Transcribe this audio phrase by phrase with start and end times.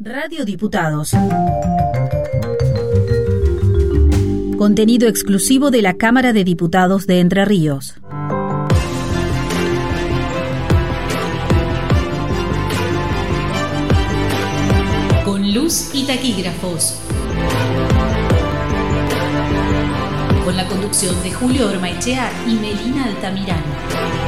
[0.00, 1.10] Radio Diputados.
[4.56, 7.94] Contenido exclusivo de la Cámara de Diputados de Entre Ríos.
[15.24, 17.00] Con luz y taquígrafos.
[20.44, 24.27] Con la conducción de Julio Ormaechea y Melina Altamirano.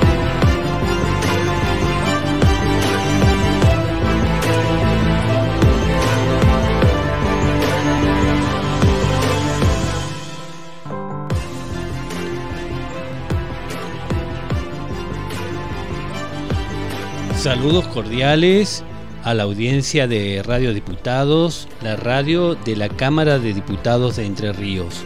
[17.40, 18.84] Saludos cordiales
[19.24, 24.52] a la audiencia de Radio Diputados, la radio de la Cámara de Diputados de Entre
[24.52, 25.02] Ríos.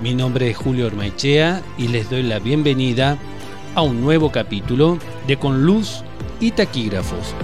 [0.00, 3.18] Mi nombre es Julio Ormaechea y les doy la bienvenida
[3.74, 6.04] a un nuevo capítulo de Con Luz
[6.38, 7.34] y Taquígrafos.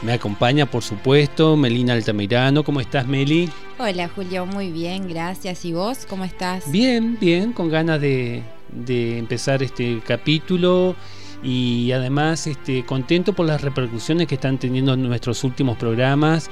[0.00, 2.64] Me acompaña, por supuesto, Melina Altamirano.
[2.64, 3.50] ¿Cómo estás, Meli?
[3.78, 4.46] Hola, Julio.
[4.46, 5.66] Muy bien, gracias.
[5.66, 6.06] ¿Y vos?
[6.08, 6.72] ¿Cómo estás?
[6.72, 8.42] Bien, bien, con ganas de,
[8.72, 10.96] de empezar este capítulo
[11.42, 16.50] y además este, contento por las repercusiones que están teniendo nuestros últimos programas,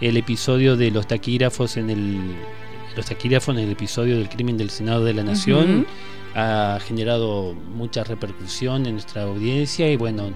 [0.00, 2.36] el episodio de los taquígrafos en el
[2.96, 5.84] los taquígrafos en el episodio del crimen del Senado de la Nación
[6.36, 10.30] ha generado mucha repercusión en nuestra audiencia y bueno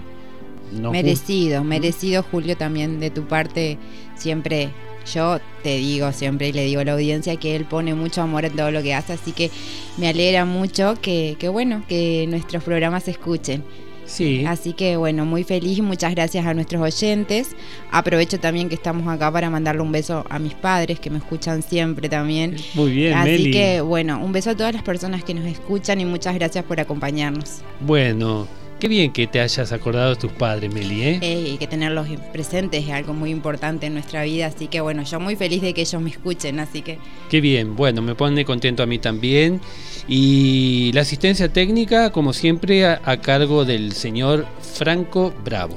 [0.91, 3.77] merecido, merecido Julio también de tu parte
[4.15, 4.71] siempre
[5.13, 8.45] yo te digo siempre y le digo a la audiencia que él pone mucho amor
[8.45, 9.51] en todo lo que hace, así que
[9.97, 13.63] me alegra mucho que, bueno, que nuestros programas se escuchen.
[14.05, 14.43] Sí.
[14.47, 17.55] Así que bueno, muy feliz y muchas gracias a nuestros oyentes.
[17.91, 21.61] Aprovecho también que estamos acá para mandarle un beso a mis padres que me escuchan
[21.61, 22.55] siempre también.
[22.73, 26.05] Muy bien, Así que bueno, un beso a todas las personas que nos escuchan y
[26.05, 27.59] muchas gracias por acompañarnos.
[27.81, 28.47] Bueno,
[28.79, 31.19] Qué bien que te hayas acordado de tus padres, Meli, ¿eh?
[31.21, 31.49] ¿eh?
[31.53, 35.19] Y que tenerlos presentes es algo muy importante en nuestra vida, así que bueno, yo
[35.19, 36.97] muy feliz de que ellos me escuchen, así que...
[37.29, 39.59] Qué bien, bueno, me pone contento a mí también.
[40.07, 45.75] Y la asistencia técnica, como siempre, a cargo del señor Franco Bravo.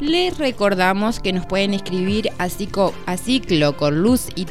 [0.00, 2.94] Les recordamos que nos pueden escribir a, ciclo
[3.76, 4.46] con luz y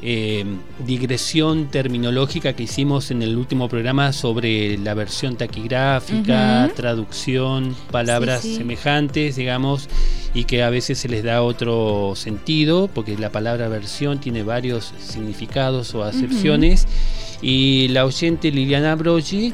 [0.00, 0.44] eh,
[0.86, 9.34] digresión terminológica que hicimos en el último programa sobre la versión taquigráfica, traducción, palabras semejantes,
[9.34, 9.88] digamos,
[10.34, 14.94] y que a veces se les da otro sentido, porque la palabra versión tiene varios
[15.00, 16.86] significados o acepciones.
[17.42, 19.52] Y la oyente Liliana Broggi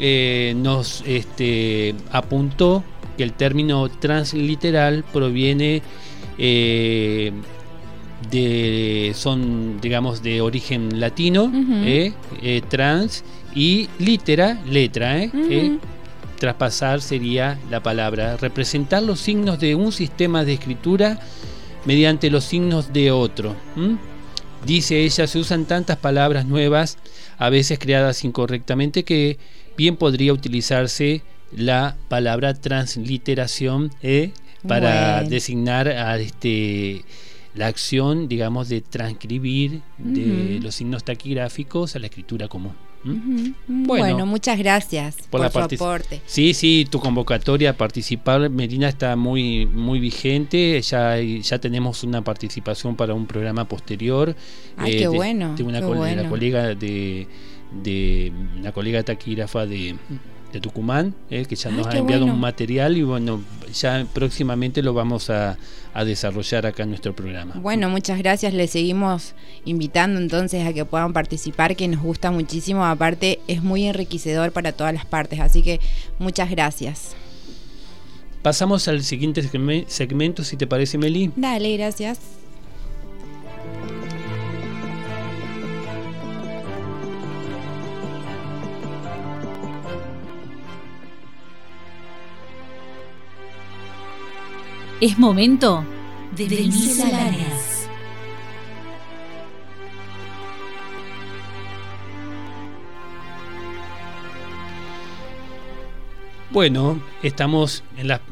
[0.00, 2.82] eh, nos este, apuntó
[3.18, 5.82] que el término transliteral proviene
[6.38, 7.32] eh,
[8.30, 11.52] de, son, digamos, de origen latino,
[11.84, 13.24] eh, eh, trans,
[13.54, 15.20] y litera, letra,
[16.38, 21.18] traspasar sería la palabra, representar los signos de un sistema de escritura
[21.84, 23.56] mediante los signos de otro.
[24.64, 26.98] Dice ella, se usan tantas palabras nuevas,
[27.38, 29.38] a veces creadas incorrectamente, que
[29.76, 31.22] bien podría utilizarse
[31.52, 34.32] la palabra transliteración ¿eh?
[34.66, 37.04] para designar a este
[37.54, 42.72] la acción, digamos, de transcribir de los signos taquigráficos a la escritura común.
[43.66, 46.20] bueno, muchas gracias por, su aporte.
[46.24, 50.80] Sí, sí, tu convocatoria a participar, Medina, está muy, muy vigente.
[50.82, 54.36] Ya, ya tenemos una participación para un programa posterior.
[54.76, 55.54] Ay, qué bueno.
[55.56, 57.26] Tengo una, colega de,
[57.82, 58.32] de
[58.62, 59.96] la colega taquígrafa de
[60.52, 63.42] de Tucumán, eh, que ya nos ha enviado un material y bueno,
[63.72, 65.58] ya próximamente lo vamos a,
[65.92, 67.54] a, desarrollar acá en nuestro programa.
[67.56, 69.34] Bueno, muchas gracias, le seguimos
[69.64, 74.72] invitando entonces a que puedan participar, que nos gusta muchísimo, aparte es muy enriquecedor para
[74.72, 75.80] todas las partes, así que
[76.18, 77.14] muchas gracias.
[78.42, 79.42] Pasamos al siguiente
[79.88, 81.32] segmento, si te parece, Meli.
[81.36, 82.18] Dale, gracias.
[95.00, 95.84] Es momento
[96.36, 97.88] de, misceláneas.
[106.50, 108.22] Bueno, estamos en las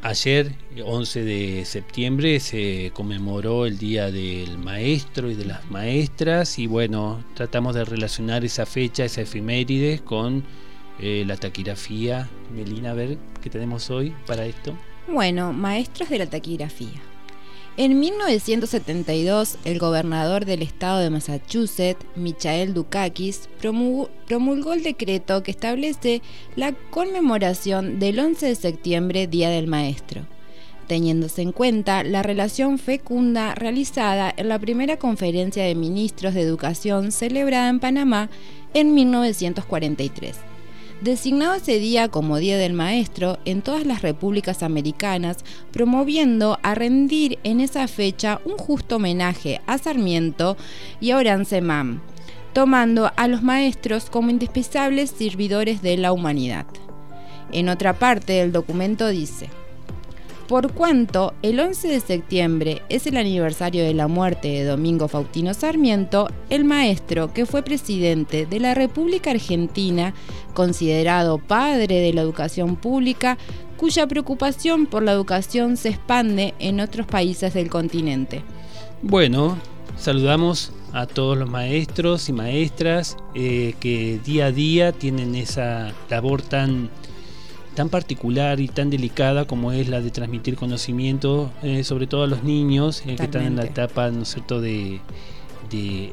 [0.00, 6.66] ayer, 11 de septiembre, se conmemoró el Día del Maestro y de las Maestras y
[6.66, 10.42] bueno, tratamos de relacionar esa fecha, esa efeméride con
[11.00, 12.30] eh, la taquigrafía.
[12.50, 14.74] Melina, a ver qué tenemos hoy para esto.
[15.06, 17.02] Bueno, maestros de la taquigrafía.
[17.76, 26.22] En 1972, el gobernador del estado de Massachusetts, Michael Dukakis, promulgó el decreto que establece
[26.56, 30.22] la conmemoración del 11 de septiembre, Día del Maestro,
[30.86, 37.12] teniéndose en cuenta la relación fecunda realizada en la primera conferencia de ministros de educación
[37.12, 38.30] celebrada en Panamá
[38.72, 40.53] en 1943
[41.04, 47.38] designado ese día como Día del Maestro en todas las repúblicas americanas, promoviendo a rendir
[47.44, 50.56] en esa fecha un justo homenaje a Sarmiento
[51.00, 52.00] y a Oranzemán,
[52.54, 56.66] tomando a los maestros como indispensables servidores de la humanidad.
[57.52, 59.50] En otra parte del documento dice,
[60.48, 65.54] por cuanto el 11 de septiembre es el aniversario de la muerte de Domingo Faustino
[65.54, 70.14] Sarmiento, el maestro que fue presidente de la República Argentina,
[70.52, 73.38] considerado padre de la educación pública,
[73.76, 78.42] cuya preocupación por la educación se expande en otros países del continente.
[79.02, 79.56] Bueno,
[79.96, 86.40] saludamos a todos los maestros y maestras eh, que día a día tienen esa labor
[86.40, 86.88] tan
[87.74, 92.26] tan particular y tan delicada como es la de transmitir conocimiento, eh, sobre todo a
[92.26, 95.00] los niños eh, que están en la etapa, ¿no es cierto?, de,
[95.70, 96.12] de,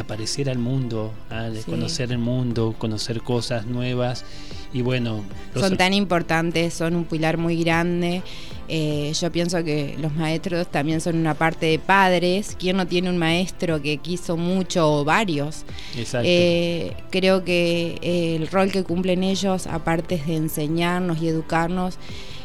[0.00, 4.24] aparecer al mundo, de conocer el mundo, conocer cosas nuevas.
[4.72, 5.22] Y bueno,
[5.54, 8.22] son tan importantes, son un pilar muy grande
[8.68, 12.56] eh, yo pienso que los maestros también son una parte de padres.
[12.58, 15.64] ¿Quién no tiene un maestro que quiso mucho o varios?
[15.96, 16.26] Exacto.
[16.28, 21.98] Eh, creo que eh, el rol que cumplen ellos, aparte de enseñarnos y educarnos,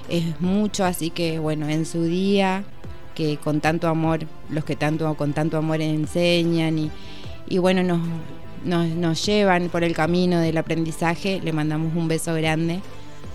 [0.09, 0.85] es mucho.
[0.85, 2.63] Así que, bueno, en su día,
[3.15, 4.19] que con tanto amor,
[4.49, 6.91] los que tanto con tanto amor enseñan y,
[7.51, 7.99] y bueno, nos,
[8.63, 12.79] nos, nos llevan por el camino del aprendizaje, le mandamos un beso grande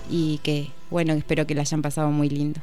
[0.09, 2.59] y que, bueno, espero que la hayan pasado muy lindo.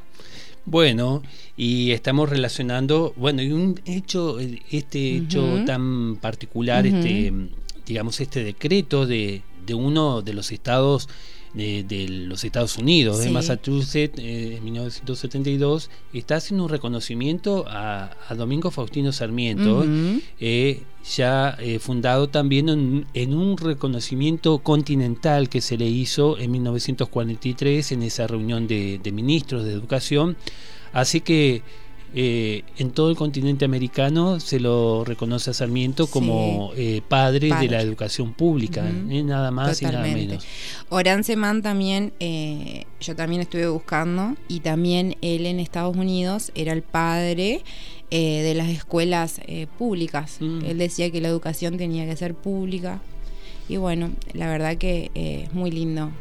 [0.67, 1.23] Bueno,
[1.56, 7.33] y estamos relacionando, bueno, y un hecho, este hecho tan particular, este,
[7.87, 11.09] digamos, este decreto de, de uno de los estados
[11.55, 18.71] de, los Estados Unidos, de Massachusetts, eh, en 1972, está haciendo un reconocimiento a, Domingo
[18.71, 19.85] Faustino Sarmiento,
[20.41, 20.83] eh,
[21.17, 28.03] ya eh, fundado también en, un reconocimiento continental que se le hizo en 1943 en
[28.03, 30.37] esa reunión de ministros de educación.
[30.93, 31.62] Así que
[32.16, 37.69] eh, en todo el continente americano se lo reconoce a Sarmiento como eh, padre, de
[37.69, 40.46] la educación pública, eh, nada más y nada menos.
[40.90, 42.12] Oranceman también,
[43.00, 47.62] yo también estuve buscando, y también él en Estados Unidos era el padre
[48.11, 49.40] de las escuelas
[49.76, 50.37] públicas.
[50.38, 50.67] Mm.
[50.67, 53.00] Él decía que la educación tenía que ser pública.
[53.69, 56.12] Y bueno, la verdad que es muy lindo.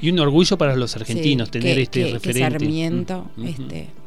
[0.00, 2.58] y un orgullo para los argentinos tener este referente.
[2.58, 4.03] Sarmiento, mm, este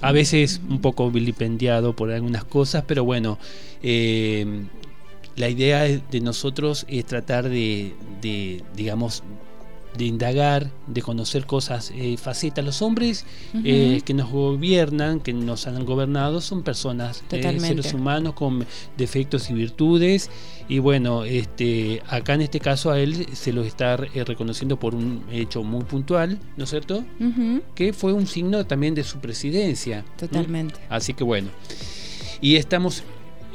[0.00, 3.38] a veces un poco vilipendiado por algunas cosas, pero bueno,
[3.82, 4.64] eh,
[5.36, 9.22] la idea de nosotros es tratar de, de digamos,
[9.96, 12.64] de indagar, de conocer cosas, eh, facetas.
[12.64, 13.26] Los hombres
[13.64, 18.64] eh, que nos gobiernan, que nos han gobernado, son personas, eh, seres humanos con
[18.96, 20.30] defectos y virtudes.
[20.68, 25.24] Y bueno, este, acá en este caso a él se lo está reconociendo por un
[25.30, 27.04] hecho muy puntual, ¿no es cierto?
[27.74, 30.04] Que fue un signo también de su presidencia.
[30.18, 30.78] Totalmente.
[30.90, 31.48] Así que bueno.
[32.40, 33.02] Y estamos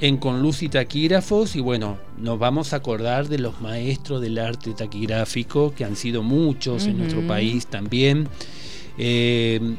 [0.02, 4.40] en con luz y taquígrafos y bueno, nos vamos a acordar de los maestros del
[4.40, 8.28] arte taquigráfico, que han sido muchos en nuestro país también.
[8.98, 9.78] Eh,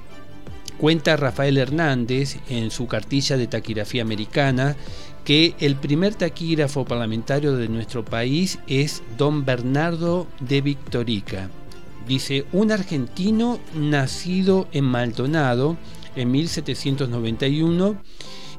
[0.78, 4.76] cuenta Rafael Hernández en su cartilla de taquigrafía americana
[5.24, 11.48] que el primer taquígrafo parlamentario de nuestro país es don Bernardo de Victorica.
[12.06, 15.78] Dice, un argentino nacido en Maldonado
[16.14, 17.96] en 1791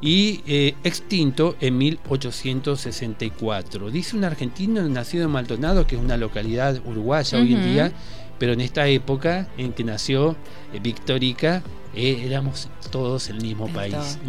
[0.02, 3.92] y eh, extinto en 1864.
[3.92, 7.92] Dice un argentino nacido en Maldonado, que es una localidad uruguaya hoy en día,
[8.40, 10.36] pero en esta época en que nació
[10.74, 11.62] eh, Victorica,
[11.96, 14.20] eh, éramos todos el mismo país.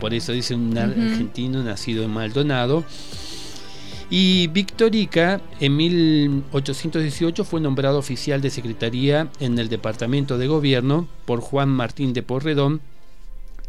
[0.00, 2.84] Por eso dice un argentino nacido en Maldonado.
[4.10, 11.40] Y Victorica en 1818 fue nombrado oficial de secretaría en el Departamento de Gobierno por
[11.40, 12.82] Juan Martín de Porredón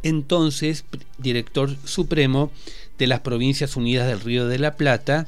[0.03, 0.85] entonces
[1.17, 2.51] director supremo
[2.97, 5.25] de las Provincias Unidas del Río de la Plata,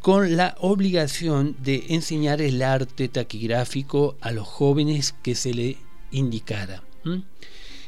[0.00, 5.76] con la obligación de enseñar el arte taquigráfico a los jóvenes que se le
[6.10, 6.82] indicara.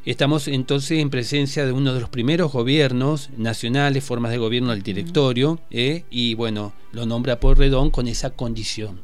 [0.07, 4.85] Estamos entonces en presencia de uno de los primeros gobiernos nacionales, formas de gobierno del
[4.85, 6.05] directorio, ¿eh?
[6.11, 9.01] y bueno, lo nombra Porredón con esa condición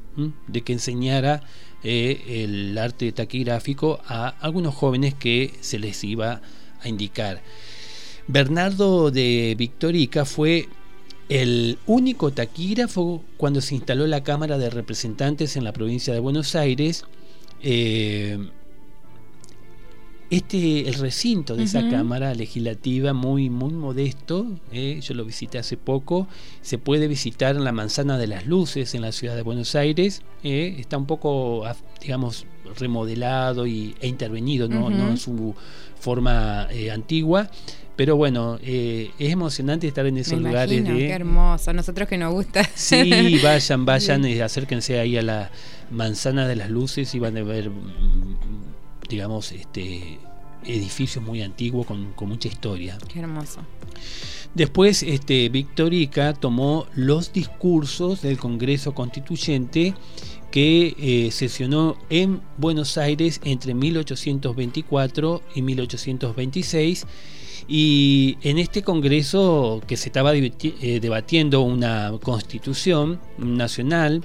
[0.47, 1.43] de que enseñara
[1.83, 6.41] eh, el arte taquigráfico a algunos jóvenes que se les iba
[6.81, 7.43] a indicar.
[8.29, 10.69] Bernardo de Victorica fue
[11.29, 16.55] el único taquígrafo cuando se instaló la Cámara de Representantes en la provincia de Buenos
[16.55, 17.05] Aires.
[17.61, 18.39] Eh,
[20.33, 25.77] este, el recinto de esa Cámara Legislativa muy, muy modesto, eh, yo lo visité hace
[25.77, 26.27] poco,
[26.63, 30.23] se puede visitar en la Manzana de las Luces en la ciudad de Buenos Aires,
[30.43, 31.65] eh, está un poco,
[32.01, 32.47] digamos,
[32.79, 34.89] remodelado y, e intervenido, ¿no?
[34.89, 35.55] en su
[36.01, 37.51] forma eh, antigua.
[37.95, 40.83] Pero bueno, es emocionante estar en esos lugares.
[40.83, 40.97] de...
[40.97, 42.67] Qué hermoso, nosotros que nos gusta.
[42.75, 45.51] Sí, vayan, vayan, acérquense ahí a la
[45.91, 47.71] manzana de las luces y van a ver
[49.13, 50.19] digamos, este
[50.65, 52.97] edificio muy antiguo con, mucha historia.
[53.13, 53.61] Qué hermoso.
[54.55, 59.95] Después, este, Victorica tomó los discursos del Congreso Constituyente
[60.51, 67.07] que eh, sesionó en Buenos Aires entre 1824 y 1826
[67.69, 74.23] y en este Congreso que se estaba eh, debatiendo una constitución nacional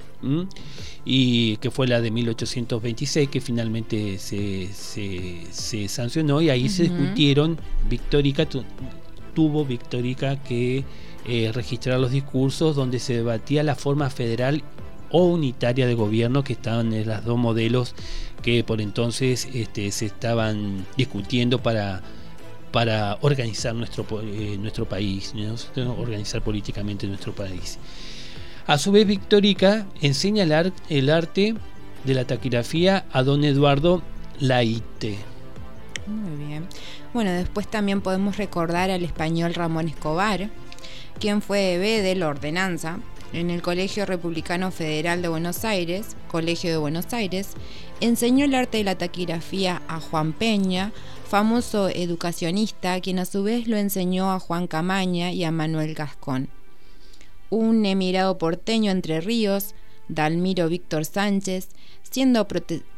[1.04, 7.58] y que fue la de 1826 que finalmente se, se, sancionó y ahí se discutieron,
[7.88, 8.46] Victorica
[9.34, 10.84] tuvo Victorica que
[11.26, 14.62] eh, registrar los discursos donde se debatía la forma federal
[15.10, 17.94] o unitaria de gobierno que estaban en los dos modelos
[18.42, 22.02] que por entonces este, se estaban discutiendo para
[22.70, 25.32] para organizar nuestro, eh, nuestro país,
[25.76, 27.78] organizar políticamente nuestro país.
[28.66, 31.54] A su vez, Victorica enseña el, arte
[32.04, 34.02] de la taquigrafía a don Eduardo
[34.40, 35.16] Laite.
[36.06, 36.66] Muy bien.
[37.14, 40.50] Bueno, después también podemos recordar al español Ramón Escobar,
[41.18, 42.98] quien fue B de la ordenanza
[43.32, 47.54] en el Colegio Republicano Federal de Buenos Aires, Colegio de Buenos Aires,
[48.00, 50.92] enseñó el arte de la taquigrafía a Juan Peña,
[51.28, 56.48] famoso educacionista, quien a su vez lo enseñó a Juan Camaña y a Manuel Gascón.
[57.50, 59.74] Un emigrado porteño entre ríos,
[60.08, 61.68] Dalmiro Víctor Sánchez,
[62.02, 62.46] siendo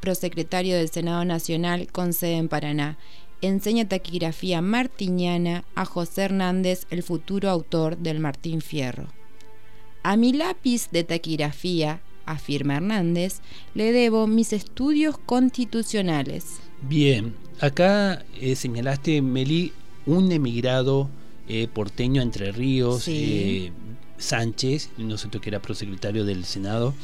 [0.01, 2.99] prosecretario del Senado Nacional con sede en Paraná,
[3.41, 9.09] enseña taquigrafía martiniana a José Hernández, el futuro autor del Martín Fierro.
[10.03, 13.41] A mi lápiz de taquigrafía, afirma Hernández,
[13.75, 16.61] le debo mis estudios constitucionales.
[16.83, 19.73] Bien, acá eh, señalaste, Meli,
[20.07, 21.09] un emigrado
[21.49, 23.73] eh, porteño Entre Ríos, eh,
[24.19, 26.95] Sánchez, nosotros que era prosecretario del Senado,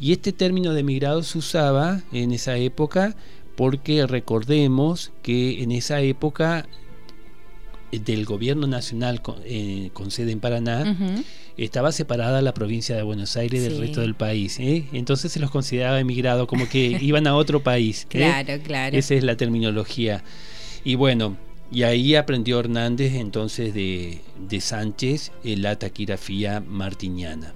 [0.00, 3.14] y este término de emigrado se usaba en esa época
[3.54, 6.66] porque recordemos que en esa época
[7.92, 9.40] del gobierno nacional con,
[10.10, 10.96] sede en Paraná,
[11.56, 14.58] estaba separada la provincia de Buenos Aires del resto del país.
[14.60, 14.84] ¿eh?
[14.92, 18.04] Entonces se los consideraba emigrados, como que iban a otro país.
[18.04, 18.06] ¿eh?
[18.08, 18.96] Claro, claro.
[18.96, 20.22] Esa es la terminología.
[20.84, 21.36] Y bueno,
[21.70, 24.20] y ahí aprendió Hernández entonces de,
[24.60, 27.52] Sánchez la taquigrafía martiniana.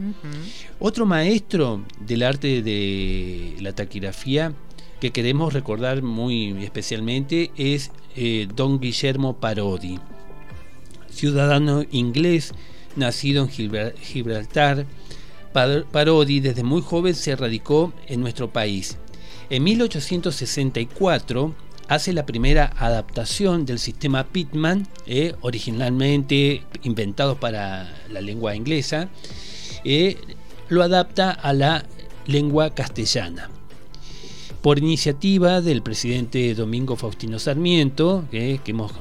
[0.78, 4.52] Otro maestro del arte de la taquigrafía
[5.00, 9.98] que queremos recordar muy especialmente es eh, don Guillermo Parodi,
[11.12, 12.52] ciudadano inglés
[12.96, 14.86] nacido en Gibraltar,
[15.52, 18.96] Parodi desde muy joven se radicó en nuestro país.
[19.50, 21.54] En 1864
[21.88, 29.10] hace la primera adaptación del sistema Pitman, eh, originalmente inventado para la lengua inglesa,
[29.84, 30.16] eh,
[30.68, 31.84] lo adapta a la
[32.26, 33.50] lengua castellana.
[34.62, 38.92] Por iniciativa del presidente Domingo Faustino Sarmiento, que hemos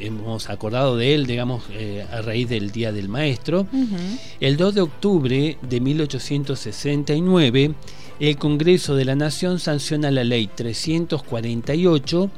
[0.00, 3.66] hemos acordado de él, digamos, eh, a raíz del Día del Maestro.
[4.40, 7.74] El 2 de octubre de 1869,
[8.20, 12.30] el Congreso de la Nación sanciona la ley 348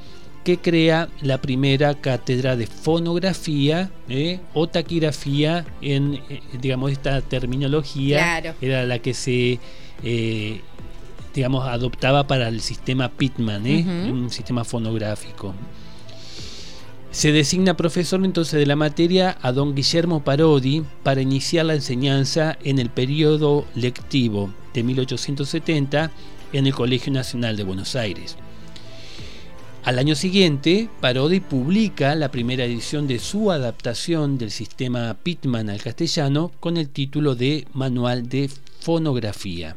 [0.45, 8.55] que crea la primera cátedra de fonografía eh, o taquigrafía en, eh, digamos, esta terminología
[8.61, 9.61] era la que se
[11.35, 15.55] digamos, adoptaba para el sistema Pitman, un sistema fonográfico.
[17.19, 22.57] Se designa profesor entonces de la materia a don Guillermo Parodi para iniciar la enseñanza
[22.63, 26.13] en el periodo lectivo de 1870
[26.53, 28.37] en el Colegio Nacional de Buenos Aires.
[29.83, 35.83] Al año siguiente, Parodi publica la primera edición de su adaptación del sistema Pitman al
[35.83, 38.49] castellano con el título de Manual de
[38.79, 39.77] Fonografía.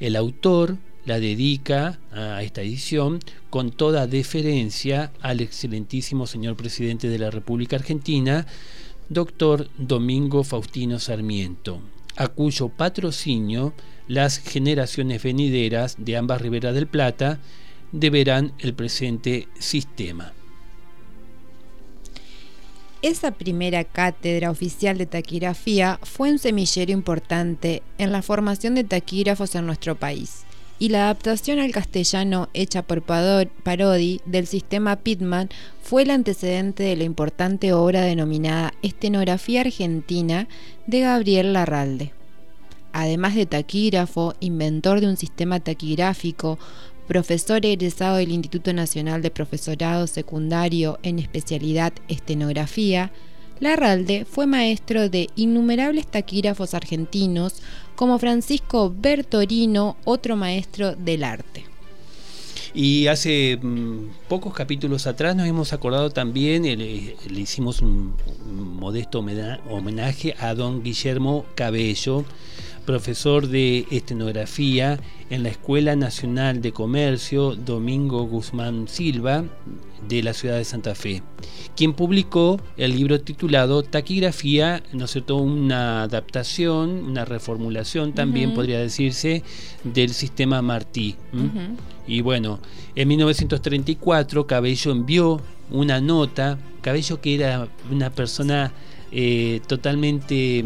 [0.00, 0.76] El autor
[1.08, 7.76] la dedica a esta edición con toda deferencia al excelentísimo señor presidente de la República
[7.76, 8.46] Argentina,
[9.08, 11.80] doctor Domingo Faustino Sarmiento,
[12.16, 13.72] a cuyo patrocinio
[14.06, 17.40] las generaciones venideras de ambas riberas del Plata
[17.90, 20.34] deberán el presente sistema.
[23.00, 29.54] Esa primera cátedra oficial de taquigrafía fue un semillero importante en la formación de taquígrafos
[29.54, 30.44] en nuestro país,
[30.78, 35.48] y la adaptación al castellano hecha por Parodi del sistema Pitman
[35.82, 40.46] fue el antecedente de la importante obra denominada Estenografía Argentina
[40.86, 42.12] de Gabriel Larralde.
[42.92, 46.58] Además de taquígrafo, inventor de un sistema taquigráfico,
[47.06, 53.10] profesor egresado del Instituto Nacional de Profesorado Secundario en especialidad estenografía,
[53.60, 57.62] Larralde fue maestro de innumerables taquígrafos argentinos
[57.98, 61.64] como Francisco Bertorino, otro maestro del arte.
[62.72, 68.14] Y hace mm, pocos capítulos atrás nos hemos acordado también, le, le hicimos un,
[68.78, 72.24] modesto homenaje a don Guillermo Cabello,
[72.88, 79.44] profesor de estenografía en la Escuela Nacional de Comercio Domingo Guzmán Silva
[80.08, 81.22] de la ciudad de Santa Fe,
[81.76, 88.78] quien publicó el libro titulado Taquigrafía, ¿no es cierto?, una adaptación, una reformulación también podría
[88.78, 89.42] decirse
[89.84, 91.16] del sistema Martí.
[92.06, 92.58] Y bueno,
[92.94, 98.72] en 1934 Cabello envió una nota, Cabello que era una persona
[99.12, 100.64] eh, totalmente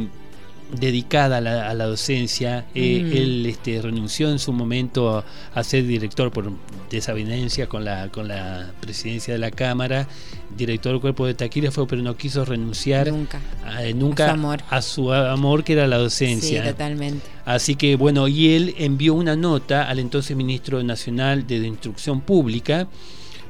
[0.72, 2.66] dedicada a la, docencia.
[2.74, 3.16] Eh, mm.
[3.16, 5.24] Él este, renunció en su momento
[5.54, 6.50] a, ser director por
[6.90, 10.08] desavenencia con la, con la presidencia de la Cámara,
[10.56, 14.60] director del cuerpo de taquígrafo, pero no quiso renunciar nunca, a, nunca a, su amor.
[14.70, 16.62] a su amor que era la docencia.
[16.62, 17.26] Sí, totalmente.
[17.44, 22.88] Así que bueno, y él envió una nota al entonces ministro nacional de Instrucción Pública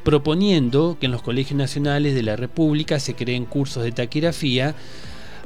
[0.03, 4.75] proponiendo que en los colegios nacionales de la República se creen cursos de taquigrafía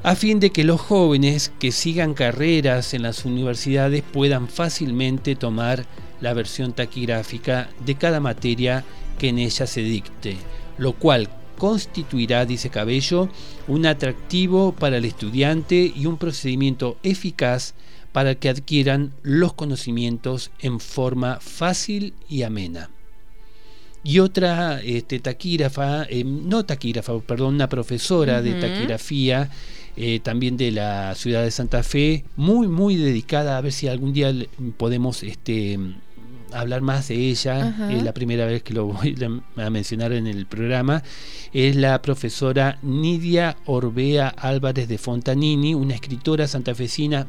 [0.03, 5.87] a fin de que los jóvenes que sigan carreras en las universidades puedan fácilmente tomar
[6.21, 8.85] la versión taquigráfica de cada materia
[9.19, 10.37] que en ella se dicte,
[10.79, 13.29] lo cual constituirá, dice Cabello,
[13.67, 17.75] un atractivo para el estudiante y un procedimiento eficaz
[18.13, 22.91] para que adquieran los conocimientos en forma fácil y amena.
[24.05, 29.51] Y otra este, taquígrafa, eh, no taquígrafa, perdón, una profesora de taquigrafía,
[29.97, 34.13] eh, también de la ciudad de Santa Fe, muy, muy dedicada, a ver si algún
[34.13, 34.33] día
[34.77, 35.79] podemos este,
[36.53, 39.15] hablar más de ella, es la primera vez que lo voy
[39.57, 41.03] a mencionar en el programa,
[41.53, 47.27] es la profesora Nidia Orbea Álvarez de Fontanini, una escritora santafesina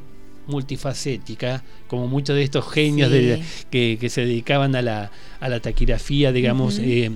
[0.48, 3.10] multifacética, como muchos de estos genios
[3.70, 7.12] que, se dedicaban a la, a la taquigrafía, digamos, eh,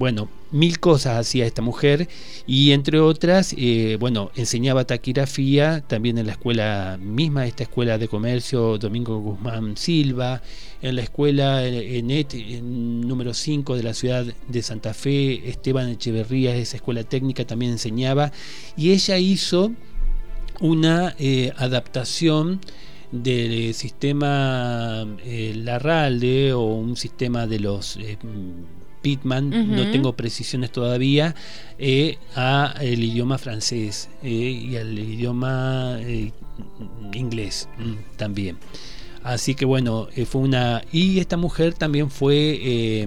[0.00, 2.08] bueno, mil cosas hacía esta mujer
[2.46, 8.08] y entre otras, eh, bueno, enseñaba taquigrafía también en la escuela misma, esta escuela de
[8.08, 10.40] comercio Domingo Guzmán Silva,
[10.80, 12.32] en la escuela ENET
[12.62, 18.32] número 5 de la ciudad de Santa Fe, Esteban Echeverría, esa escuela técnica también enseñaba
[18.78, 19.70] y ella hizo
[20.62, 22.62] una eh, adaptación
[23.12, 27.98] del sistema eh, Larralde o un sistema de los
[29.00, 31.34] Pitman, no tengo precisiones todavía,
[31.78, 36.32] eh, a el idioma francés eh, y al idioma eh,
[37.12, 38.58] inglés mm, también.
[39.22, 40.82] Así que bueno, fue una...
[40.92, 43.06] Y esta mujer también fue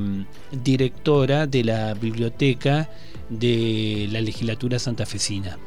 [0.51, 2.87] directora de la biblioteca
[3.29, 5.57] de la legislatura santafesina.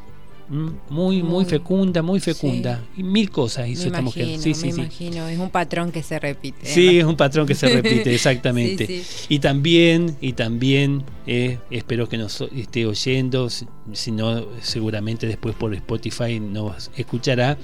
[0.48, 2.82] Muy, muy, fecunda, muy fecunda.
[2.96, 4.38] Y mil cosas hizo esta mujer.
[4.38, 6.64] Sí, sí, me imagino, es un patrón que se repite.
[6.64, 9.02] Sí, es un patrón que se repite, exactamente.
[9.28, 15.74] y también, y también, eh, espero que nos esté oyendo, si no, seguramente después por
[15.74, 17.58] Spotify nos escuchará.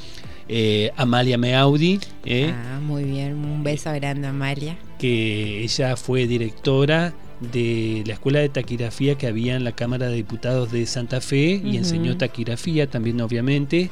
[0.48, 2.00] Eh, Amalia Meaudi.
[2.24, 4.76] Eh, ah, muy bien, un beso grande, Amalia.
[4.98, 7.14] Que ella fue directora
[7.50, 11.60] de la escuela de taquigrafía que había en la Cámara de Diputados de Santa Fe
[11.64, 13.90] y enseñó taquigrafía también obviamente.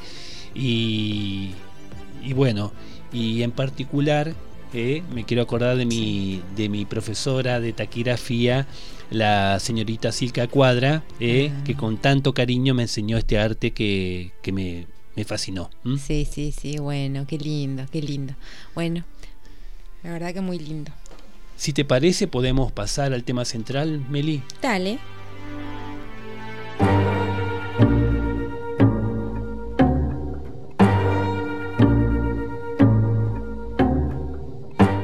[0.54, 1.50] Y,
[2.34, 2.72] bueno
[3.12, 4.34] y en particular
[4.72, 8.66] eh, me quiero acordar de mi, de mi profesora de taquigrafía
[9.10, 14.86] la señorita Silka Cuadra eh, que con tanto cariño me enseñó este arte que, me,
[15.24, 18.34] fascinó sí sí sí bueno qué lindo qué lindo.
[18.74, 19.04] Bueno
[20.02, 20.92] la verdad que muy lindo
[21.60, 24.42] si te parece, podemos pasar al tema central, Meli.
[24.62, 24.98] Dale.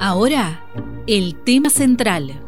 [0.00, 0.64] Ahora,
[1.06, 2.45] El tema central.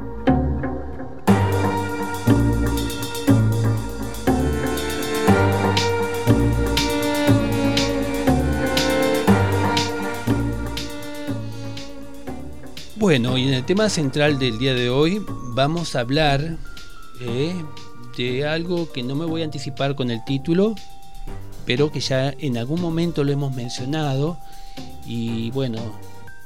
[13.09, 15.23] Bueno, y en el tema central del día de hoy
[15.55, 16.59] vamos a hablar
[17.23, 17.55] eh,
[18.19, 20.75] de algo que no me voy a anticipar con el título,
[21.65, 24.39] pero que ya en algún momento lo hemos mencionado
[25.07, 25.99] y bueno,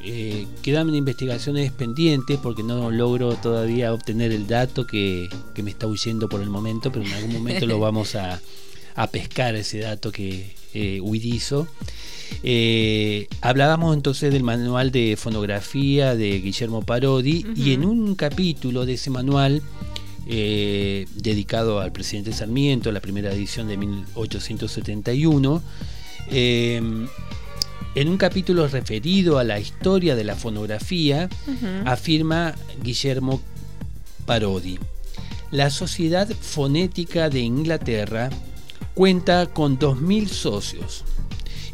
[0.05, 5.29] eh, quedan investigaciones pendientes porque no logro todavía obtener el dato que,
[5.61, 8.41] me está huyendo por el momento, pero en algún momento lo vamos a,
[9.11, 11.69] pescar ese dato que eh, huidizo.
[12.43, 18.95] Eh, hablábamos entonces del manual de fonografía de Guillermo Parodi y en un capítulo de
[18.95, 19.63] ese manual
[20.27, 25.63] eh, dedicado al presidente Sarmiento, la primera edición de 1871,
[26.31, 27.07] em,
[27.95, 31.29] en un capítulo referido a la historia de la fonografía,
[31.85, 33.43] afirma Guillermo
[34.25, 34.79] Parodi.
[35.51, 38.31] La Sociedad Fonética de Inglaterra
[38.95, 41.05] cuenta con 2.000 socios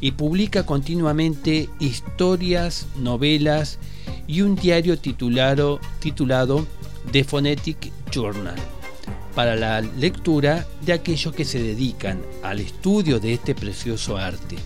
[0.00, 3.78] y publica continuamente historias, novelas
[4.26, 6.66] y un diario titulado, titulado
[7.10, 8.56] The Phonetic Journal
[9.34, 14.56] para la lectura de aquellos que se dedican al estudio de este precioso arte.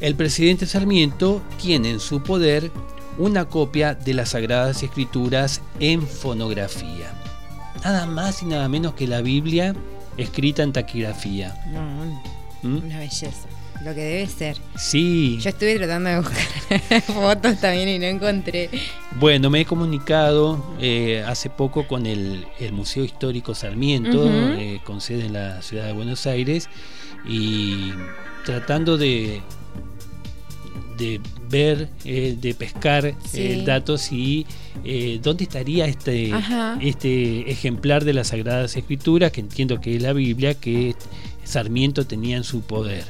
[0.00, 2.70] El presidente Sarmiento tiene en su poder
[3.18, 7.14] una copia de las Sagradas Escrituras en fonografía.
[7.84, 9.74] Nada más y nada menos que la Biblia
[10.16, 11.56] escrita en taquigrafía.
[12.62, 12.76] ¿Mm?
[12.84, 13.48] Una belleza
[13.84, 14.56] lo que debe ser.
[14.76, 15.38] Sí.
[15.40, 18.70] Yo estuve tratando de buscar fotos también y no encontré.
[19.18, 25.26] Bueno, me he comunicado eh, hace poco con el, Museo Histórico Sarmiento, eh, con sede
[25.26, 26.68] en la ciudad de Buenos Aires,
[27.24, 27.92] y
[28.44, 29.40] tratando de,
[30.96, 33.14] de ver, eh, de pescar
[33.64, 34.46] datos y
[35.22, 36.32] dónde estaría este,
[36.80, 40.94] este ejemplar de las Sagradas Escrituras, que entiendo que es la Biblia, que
[41.44, 43.04] Sarmiento tenía en su poder.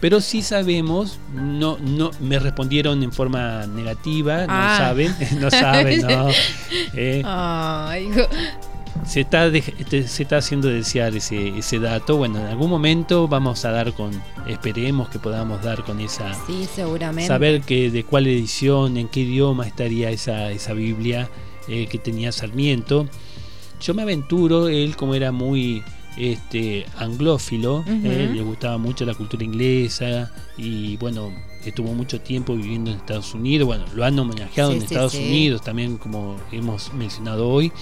[0.00, 4.76] Pero sí sabemos, no, no, me respondieron en forma negativa, no ah.
[4.78, 6.28] saben, no saben, no.
[6.94, 7.22] Eh.
[9.06, 12.16] Se está, este, se está haciendo desear ese, ese dato.
[12.16, 14.10] Bueno, en algún momento vamos a dar con,
[14.46, 16.34] esperemos que podamos dar con esa.
[16.46, 17.28] Sí, seguramente.
[17.28, 21.28] Saber que de cuál edición, en qué idioma estaría esa, esa Biblia
[21.68, 23.06] eh, que tenía Sarmiento.
[23.80, 25.82] Yo me aventuro, él como era muy
[26.16, 31.32] este, anglófilo, eh, le gustaba mucho la cultura inglesa y bueno,
[31.64, 35.96] estuvo mucho tiempo viviendo en Estados Unidos, bueno, lo han homenajeado en Estados Unidos también
[35.96, 37.72] como hemos mencionado hoy.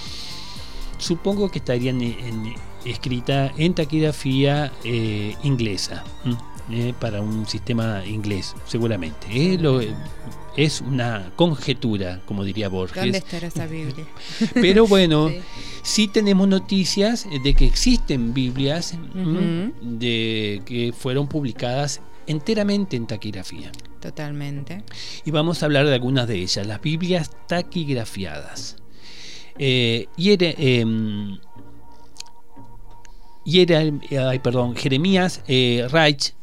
[0.97, 2.55] Supongo que estaría en,
[2.85, 6.03] escrita en taquigrafía eh, inglesa.
[6.69, 9.27] Eh, para un sistema inglés, seguramente.
[10.57, 13.03] es una conjetura, como diría Borges.
[13.03, 14.05] ¿Dónde estará esa Biblia?
[14.53, 15.31] Pero bueno,
[15.81, 16.09] sí.
[16.09, 18.95] tenemos noticias de que existen Biblias
[19.81, 23.71] de que fueron publicadas enteramente en taquigrafía.
[24.01, 24.83] Totalmente.
[25.23, 28.75] Y vamos a hablar de algunas de ellas, las Biblias taquigrafiadas.
[29.59, 31.39] Eh, y era, em,
[33.45, 33.79] y era
[34.29, 36.33] ay, perdón, Jeremías eh, Reich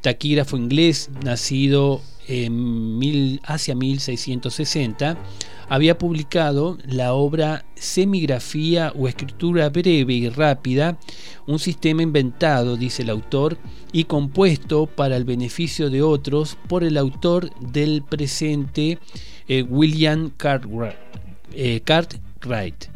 [0.00, 5.16] taquígrafo inglés, nacido en mil, hacia 1660,
[5.68, 10.96] había publicado la obra Semigrafía o Escritura Breve y Rápida,
[11.46, 13.58] un sistema inventado, dice el autor,
[13.92, 18.98] y compuesto para el beneficio de otros por el autor del presente,
[19.48, 20.30] eh, William
[21.56, 22.86] eh, Cartwright.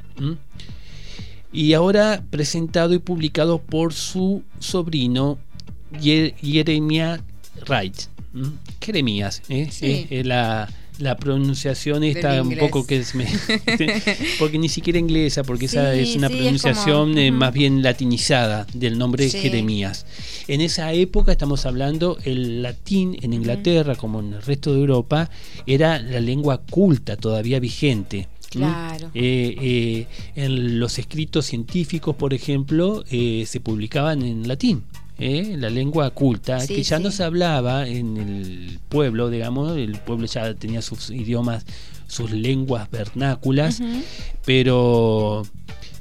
[1.52, 5.38] Y ahora presentado y publicado por su sobrino
[5.98, 7.20] Jeremías
[7.66, 7.96] Wright.
[8.80, 9.68] Jeremías, ¿eh?
[9.80, 10.68] Eh, eh, la,
[11.18, 13.14] pronunciación está un poco que es
[14.38, 20.04] porque ni siquiera inglesa porque esa es una pronunciación más bien latinizada del nombre Jeremías
[20.46, 25.30] en esa época estamos hablando el latín en Inglaterra como en el resto de Europa
[25.66, 29.10] era la lengua culta todavía vigente Claro.
[29.14, 34.82] en los escritos científicos, por ejemplo, se publicaban en latín.
[35.20, 35.54] ¿eh?
[35.56, 40.54] la lengua culta, que ya no se hablaba en el pueblo, digamos, el pueblo ya
[40.54, 41.64] tenía sus idiomas,
[42.08, 43.80] sus lenguas vernáculas,
[44.44, 45.42] pero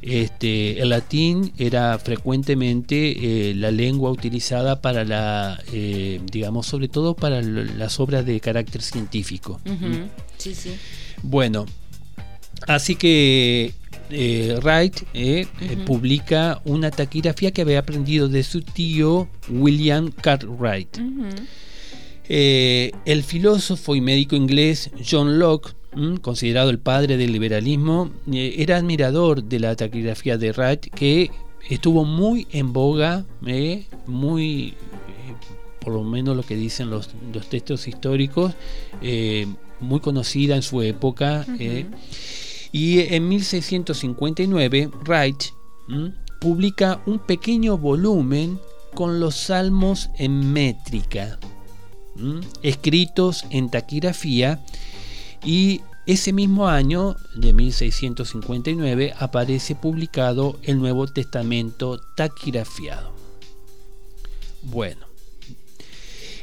[0.02, 7.14] este, el latín era frecuentemente eh, la lengua utilizada para la, eh, digamos, sobre todo
[7.14, 9.60] para las obras de carácter científico.
[10.38, 10.72] Sí, sí.
[11.22, 11.66] Bueno,
[12.68, 13.74] así que
[14.12, 20.98] eh, Wright eh, eh, publica una taquigrafía que había aprendido de su tío William Cartwright.
[22.28, 25.74] Eh, el filósofo y médico inglés John Locke,
[26.22, 31.32] considerado el padre del liberalismo, era admirador de la taquigrafía de Wright que
[31.70, 33.26] estuvo muy en boga,
[34.06, 34.76] muy,
[35.82, 37.10] por lo menos lo que dicen los,
[37.50, 38.54] textos históricos,
[39.80, 41.46] muy conocida en su época.
[42.72, 45.44] Y en 1659 Wright
[46.40, 48.60] publica un pequeño volumen
[48.94, 51.40] con los salmos en métrica,
[52.62, 54.64] escritos en taquigrafía,
[55.44, 63.14] y ese mismo año, de 1659, aparece publicado el Nuevo Testamento taquigrafiado.
[64.64, 65.09] Bueno,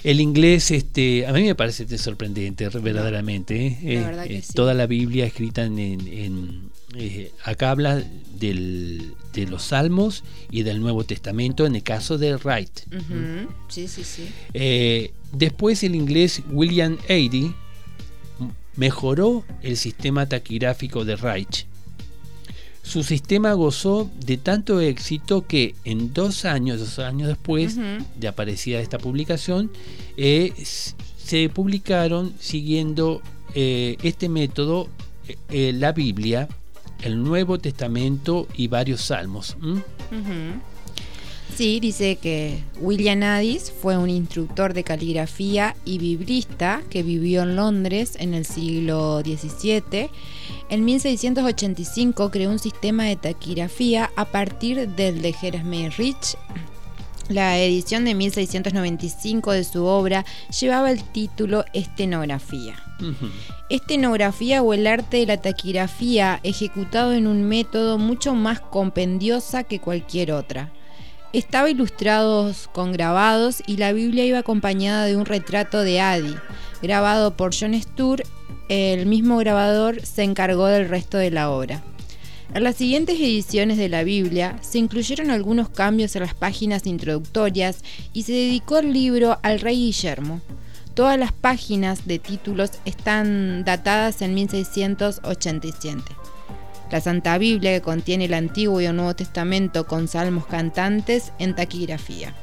[0.06, 3.66] el inglés, este, a mí me parece sorprendente, verdaderamente.
[3.66, 3.76] ¿eh?
[3.82, 8.04] Eh, toda la Biblia escrita en, eh, acá habla
[8.38, 12.70] de los Salmos y del Nuevo Testamento en el caso de Wright.
[13.66, 15.10] Sí, sí, sí.
[15.32, 17.52] después el inglés William Aidy
[18.76, 21.66] mejoró el sistema taquigráfico de Wright
[22.86, 28.78] su sistema gozó de tanto éxito que en dos años, dos años después de aparecida
[28.78, 29.72] esta publicación,
[30.16, 33.22] eh, se publicaron siguiendo
[33.54, 34.88] eh, este método
[35.48, 36.48] eh, la Biblia,
[37.02, 39.56] el Nuevo Testamento y varios salmos.
[41.54, 47.56] Sí, dice que William Addis fue un instructor de caligrafía y biblista que vivió en
[47.56, 50.10] Londres en el siglo XVII.
[50.68, 56.36] En 1685 creó un sistema de taquigrafía a partir del de Jeremy Rich.
[57.28, 60.24] La edición de 1695 de su obra
[60.60, 62.76] llevaba el título Estenografía.
[63.68, 69.80] Estenografía o el arte de la taquigrafía ejecutado en un método mucho más compendiosa que
[69.80, 70.72] cualquier otra.
[71.36, 76.34] Estaba ilustrado con grabados y la Biblia iba acompañada de un retrato de Adi,
[76.80, 78.22] grabado por John Stur.
[78.70, 81.82] El mismo grabador se encargó del resto de la obra.
[82.54, 87.84] En las siguientes ediciones de la Biblia se incluyeron algunos cambios en las páginas introductorias
[88.14, 90.40] y se dedicó el libro al rey Guillermo.
[90.94, 96.16] Todas las páginas de títulos están datadas en 1687
[96.90, 101.54] la Santa Biblia que contiene el Antiguo y el Nuevo Testamento con salmos cantantes en
[101.54, 102.34] taquigrafía.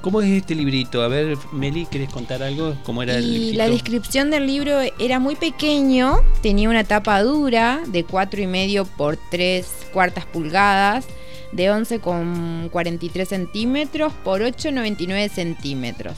[0.00, 1.02] ¿Cómo es este librito?
[1.02, 2.76] A ver, Meli, ¿querés contar algo?
[2.84, 8.06] ¿Cómo era y La descripción del libro era muy pequeño, tenía una tapa dura de
[8.06, 11.06] 4,5 por 3 cuartas pulgadas,
[11.52, 16.16] de 11,43 centímetros por 8,99 centímetros.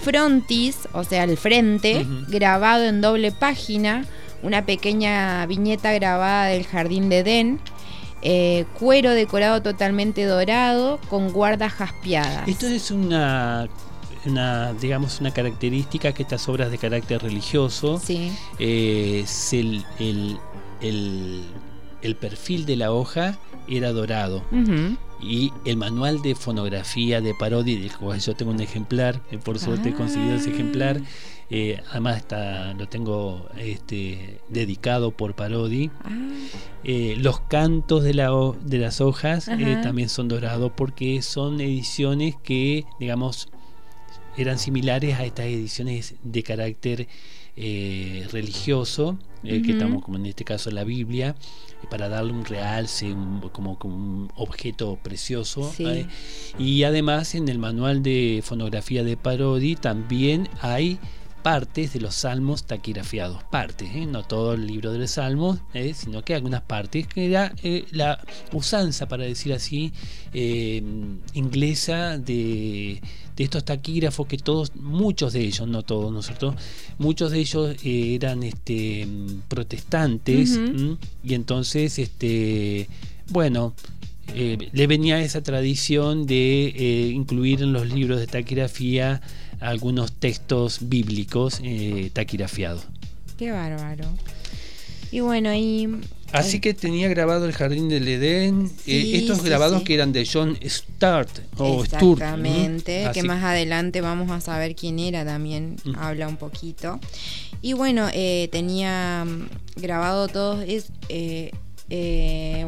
[0.00, 4.04] Frontis, o sea, el frente, grabado en doble página
[4.42, 7.60] una pequeña viñeta grabada del jardín de Edén.
[8.22, 12.46] Eh, cuero decorado totalmente dorado con guardas jaspeadas.
[12.46, 13.66] Esto es una,
[14.80, 18.30] digamos, una característica que estas obras de carácter religioso sí.
[18.58, 19.84] Eh, el,
[22.02, 24.42] el, perfil de la hoja era dorado.
[25.22, 29.90] Y el manual de fonografía de Parodi, del cual yo tengo un ejemplar, por suerte
[29.90, 31.00] he conseguido ese ejemplar,
[31.52, 35.90] eh, además está, lo tengo este, dedicado por Parodi.
[36.04, 36.10] Ah.
[36.84, 38.30] Eh, los cantos de, la,
[38.62, 43.48] de las hojas eh, también son dorados porque son ediciones que, digamos,
[44.36, 47.08] eran similares a estas ediciones de carácter
[48.32, 51.36] religioso, que estamos como en este caso la Biblia,
[51.90, 53.14] para darle un realce,
[53.52, 55.70] como, como, un objeto precioso.
[56.58, 60.98] Y además en el manual de fonografía de Parodi también hay
[61.42, 64.06] partes de los salmos taquigrafiados, partes, ¿eh?
[64.06, 65.92] no todo el libro de los salmos, ¿eh?
[65.94, 68.22] sino que algunas partes, que era eh, la
[68.52, 69.92] usanza, para decir así,
[71.34, 73.00] inglesa de,
[73.36, 76.54] estos taquígrafos que todos, muchos de ellos, no todos, ¿no es cierto?
[76.98, 79.08] Muchos de ellos eran este,
[79.48, 80.60] protestantes
[81.24, 82.86] y entonces, este,
[83.30, 83.72] bueno,
[84.34, 89.22] le venía esa tradición de incluir en los libros de taquigrafía
[89.60, 92.86] algunos textos bíblicos eh, taquigrafiados.
[93.38, 94.04] Qué bárbaro.
[95.12, 95.88] Y bueno, y...
[96.32, 100.56] Así que tenía grabado el Jardín del Edén, eh, estos grabados que eran de John
[100.62, 107.00] Sturt o Exactamente, que más adelante vamos a saber quién era también, habla un poquito.
[107.62, 110.92] Y bueno, eh, tenía mm, grabado todos, es,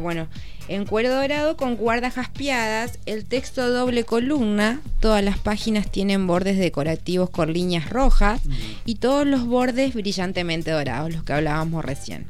[0.01, 0.27] bueno,
[0.67, 6.57] en cuero dorado con guardas jaspeadas, el texto doble columna, todas las páginas tienen bordes
[6.57, 8.41] decorativos con líneas rojas
[8.85, 12.25] y todos los bordes brillantemente dorados, los que hablábamos recién.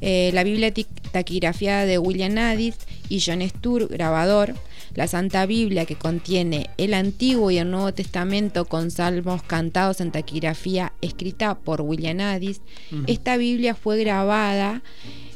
[0.00, 0.72] Eh, la Biblia
[1.12, 2.76] taquigrafiada de William Addis
[3.08, 4.54] y John Stur, grabador,
[4.94, 10.10] La Santa Biblia, que contiene el Antiguo y el Nuevo Testamento con salmos cantados en
[10.10, 12.60] taquigrafía escrita por William Addis.
[13.06, 14.82] Esta Biblia fue grabada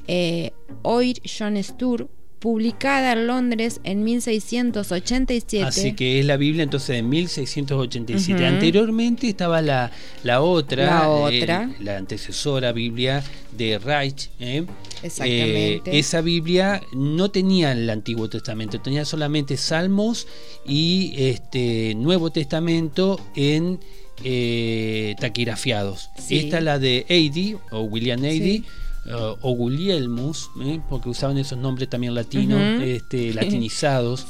[0.06, 5.64] eh, Oir John Stur publicada en Londres en 1687.
[5.64, 8.46] Así que es la Biblia entonces de 1687.
[8.46, 9.90] Anteriormente estaba la,
[10.22, 11.70] la otra, la, otra.
[11.80, 13.24] la antecesora Biblia
[13.56, 14.30] de Reich.
[14.38, 14.64] ¿eh?
[15.02, 15.90] Exactamente.
[15.90, 20.26] Eh, esa Biblia no tenía el Antiguo Testamento, tenía solamente Salmos
[20.64, 23.80] y este Nuevo Testamento en
[24.24, 26.10] eh, taquigrafiados.
[26.30, 28.64] Esta es la de Aidy o William Aidy.
[29.06, 30.80] Uh, o Gulielmus, ¿eh?
[30.88, 34.26] porque usaban esos nombres también latinos, este, latinizados.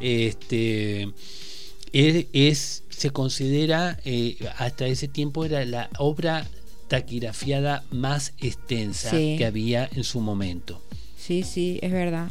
[0.00, 1.08] Este,
[1.92, 6.46] es, se considera, eh, hasta ese tiempo era la obra
[6.88, 10.80] taquigrafiada más extensa que había en su momento.
[11.16, 12.30] Sí, sí, es verdad.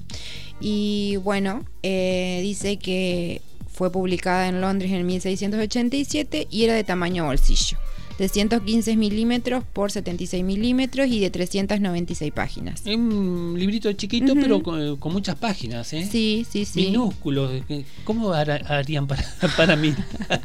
[0.61, 7.25] Y bueno, eh, dice que fue publicada en Londres en 1687 y era de tamaño
[7.25, 7.77] bolsillo
[8.19, 12.81] de 115 milímetros por 76 milímetros y de 396 páginas.
[12.85, 16.07] Es un librito chiquito, pero con, muchas páginas, ¿eh?
[16.11, 16.87] Sí, sí, sí.
[16.87, 17.63] Minúsculos.
[18.03, 19.23] ¿Cómo harían para,
[19.57, 19.95] para mí?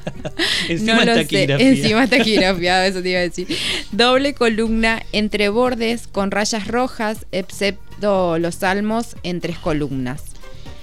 [0.68, 3.48] Encima no Encima taquigrafiado, eso te iba a decir.
[3.90, 10.33] Doble columna entre bordes con rayas rojas, excepto los salmos en tres columnas.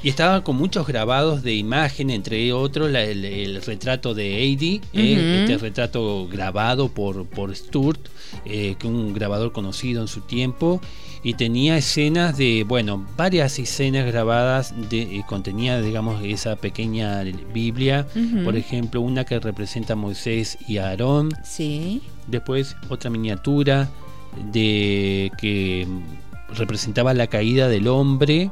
[0.04, 5.58] Y estaba con muchos grabados de imagen, entre otros el, retrato de Eddie, eh, este
[5.60, 8.08] retrato grabado por, por Sturt,
[8.46, 10.82] eh, que un grabador conocido en su tiempo,
[11.24, 17.22] y tenía escenas de, bueno, varias escenas grabadas, de, eh, contenía, digamos, esa pequeña
[17.54, 18.08] Biblia,
[18.44, 22.02] por ejemplo, una que representa a Moisés y a Aarón, sí.
[22.26, 23.88] después otra miniatura
[24.52, 25.88] de que
[26.56, 28.50] representaba la caída del hombre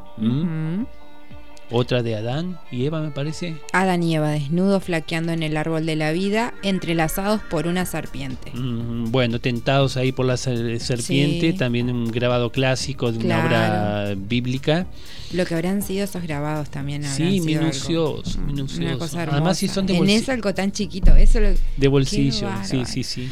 [1.71, 3.55] otra de Adán y Eva, me parece.
[3.73, 8.51] Adán y Eva desnudos flaqueando en el árbol de la vida, entrelazados por una serpiente.
[8.53, 14.88] Mm, bueno, tentados ahí por la serpiente, también un grabado clásico de una obra bíblica.
[15.32, 17.03] Lo que habrán sido esos grabados también.
[17.03, 19.15] Sí, minuciosos, mm, minuciosos.
[19.15, 20.17] Además, si son de bolsillo.
[20.17, 21.39] En ese algo tan chiquito, eso
[21.77, 23.29] De bolsillo, sí, sí, sí.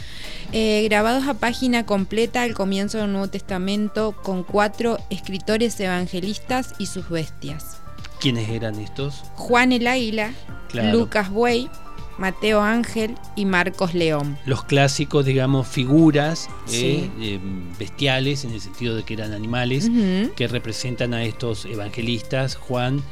[0.54, 6.86] Eh, grabados a página completa al comienzo del Nuevo Testamento con cuatro escritores evangelistas y
[6.86, 7.82] sus bestias.
[8.20, 9.24] ¿Quiénes eran estos?
[9.36, 10.34] Juan el Águila,
[10.74, 11.70] Lucas Buey,
[12.18, 14.38] Mateo Ángel y Marcos León.
[14.46, 17.40] Los clásicos, digamos, figuras eh, eh,
[17.78, 19.90] bestiales, en el sentido de que eran animales,
[20.36, 23.04] que representan a estos evangelistas, Juan,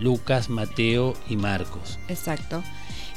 [0.00, 1.98] Lucas, Mateo y Marcos.
[2.08, 2.62] Exacto.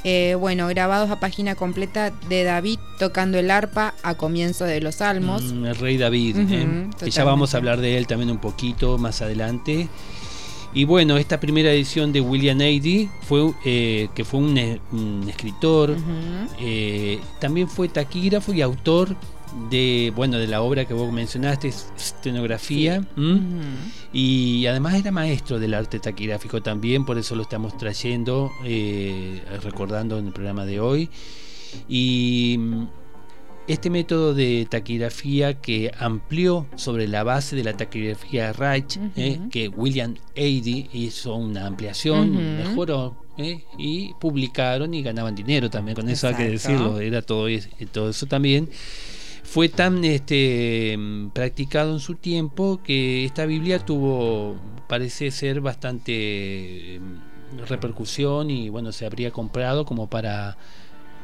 [0.04, 4.96] Eh, bueno, grabados a página completa de David tocando el arpa a comienzo de los
[4.96, 5.44] salmos.
[5.44, 6.38] Mm, el rey David,
[7.00, 9.90] que ya vamos a hablar de él también un poquito más adelante.
[10.74, 14.80] Y bueno, esta primera edición de William Aidy fue eh, que fue un, eh,
[15.28, 15.98] escritor,
[16.60, 19.16] eh, también fue taquígrafo y autor
[19.70, 23.06] de bueno de la obra que vos mencionaste, estenografía,
[24.14, 28.50] y además era maestro del arte taquigráfico también, por eso lo estamos trayendo,
[29.62, 31.10] recordando en el programa de hoy.
[31.90, 32.58] Y
[33.72, 39.68] este método de taquigrafía que amplió sobre la base de la taquigrafía Reich, eh, que
[39.68, 46.28] William Aidy hizo una ampliación, mejoró eh, y publicaron y ganaban dinero también, con eso
[46.28, 47.48] hay que decirlo, era todo,
[47.92, 48.70] todo eso también.
[49.44, 50.98] Fue tan este,
[51.34, 54.56] practicado en su tiempo que esta Biblia tuvo,
[54.88, 57.20] parece ser bastante em,
[57.68, 60.58] repercusión y bueno, se habría comprado como para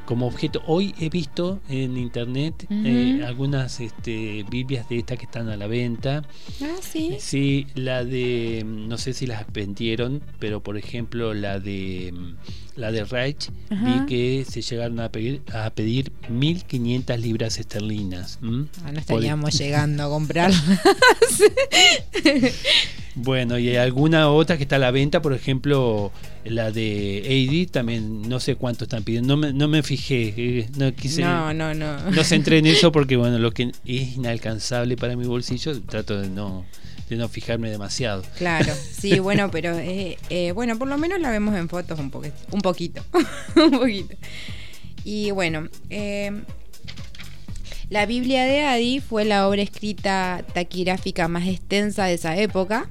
[0.08, 0.63] como objeto.
[0.65, 5.67] Hoy he visto en internet eh, algunas este, Biblias de estas que están a la
[5.67, 6.24] venta.
[6.62, 7.17] Ah, sí.
[7.20, 12.13] Sí, la de, no sé si las vendieron, pero por ejemplo la de
[12.77, 18.39] la de Reich, vi que se llegaron a pedir a pedir 1500 libras esterlinas.
[18.41, 20.63] Ah, no estaríamos llegando a comprarlas.
[23.15, 26.11] bueno, y hay alguna otra que está a la venta, por ejemplo,
[26.45, 30.69] la de AD también no sé cuánto están pidiendo, no me, no me fijé, eh,
[30.77, 32.11] no quise No, no, no.
[32.11, 36.30] No centré en eso porque bueno, lo que es inalcanzable para mi bolsillo, trato de
[36.30, 36.63] no
[37.10, 38.24] de no fijarme demasiado.
[38.38, 42.12] Claro, sí, bueno, pero eh, eh, bueno, por lo menos la vemos en fotos un,
[42.12, 43.03] poquito, un poquito,
[43.55, 44.16] un poquito.
[45.03, 45.70] Y bueno,
[47.89, 52.89] la Biblia de Adi fue la obra escrita taquigráfica más extensa de esa época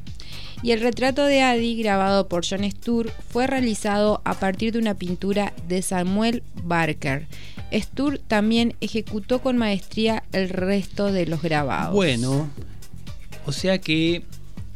[0.63, 4.95] y el retrato de Adi, grabado por John Stur, fue realizado a partir de una
[4.95, 7.27] pintura de Samuel Barker.
[7.73, 11.95] Stur también ejecutó con maestría el resto de los grabados.
[11.95, 12.49] Bueno,
[13.47, 14.23] o sea que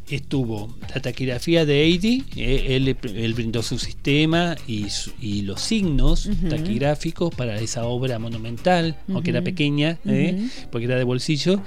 [0.09, 7.59] estuvo la taquigrafía de Eddie, eh, él, brindó su sistema y, los signos taquigráficos para
[7.59, 11.61] esa obra monumental, aunque era pequeña, eh, porque era de bolsillo.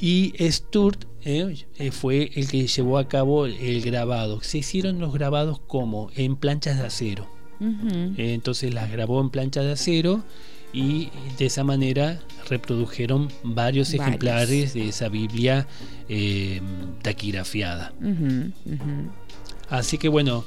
[0.00, 1.04] Y Sturt
[1.90, 4.40] fue el que llevó a cabo el grabado.
[4.42, 7.28] Se hicieron los grabados como en planchas de acero.
[8.16, 10.22] entonces las grabó en planchas de acero
[10.74, 15.68] y de esa manera reprodujeron varios, ejemplares de esa Biblia
[16.08, 16.60] eh,
[17.00, 17.92] taquigrafiada.
[19.70, 20.44] Así que bueno,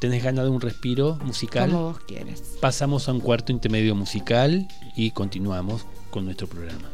[0.00, 1.70] tenés ganas de un respiro musical.
[1.70, 2.56] Como vos quieres.
[2.60, 6.90] Pasamos a un cuarto intermedio musical y continuamos con nuestro programa.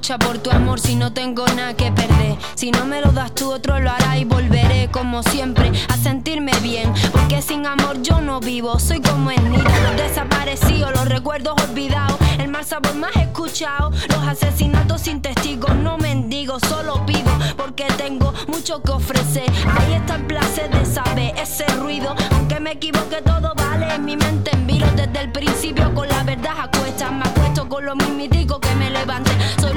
[0.00, 2.36] Por tu amor si no tengo nada que perder.
[2.54, 6.52] Si no me lo das tú, otro lo hará y volveré como siempre a sentirme
[6.62, 6.90] bien.
[7.12, 12.16] Porque sin amor yo no vivo, soy como el nido, los desaparecidos, los recuerdos olvidados,
[12.38, 15.74] el mal sabor más escuchado, los asesinatos sin testigos.
[15.76, 19.50] No mendigo, solo pido porque tengo mucho que ofrecer.
[19.78, 23.94] Ahí está el placer de saber ese ruido, aunque me equivoque, todo vale.
[23.94, 27.84] En mi mente en vilo desde el principio con la verdad acuesta, me acuesto con
[27.84, 29.30] lo mismitico que me levante.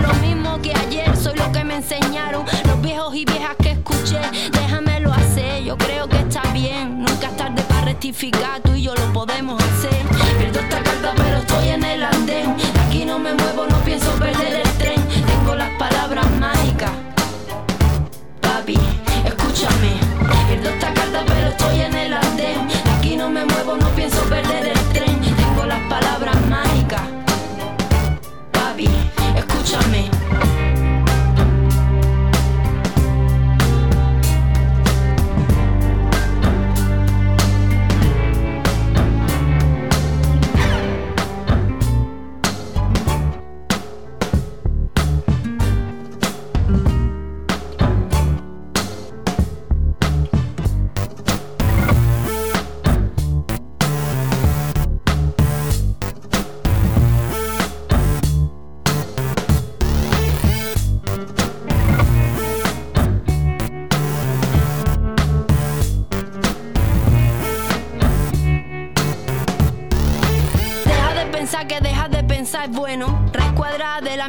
[0.06, 4.20] Lo mismo que ayer, soy lo que me enseñaron los viejos y viejas que escuché.
[4.52, 7.00] Déjamelo hacer, yo creo que está bien.
[7.00, 10.06] Nunca es tarde para rectificar, tú y yo lo podemos hacer.
[10.38, 12.56] Pierdo esta carta, pero estoy en el andén.
[12.88, 14.35] Aquí no me muevo, no pienso perder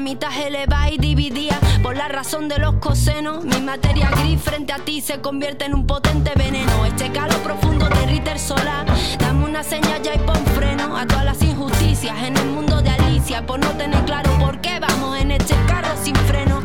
[0.06, 3.44] mitad elevada y dividida por la razón de los cosenos.
[3.44, 6.86] Mi materia gris frente a ti se convierte en un potente veneno.
[6.86, 8.86] Este calor profundo derrite el solar.
[9.18, 12.90] Dame una señal ya y pon freno a todas las injusticias en el mundo de
[12.90, 13.44] Alicia.
[13.46, 16.62] Por no tener claro por qué vamos en este carro sin freno.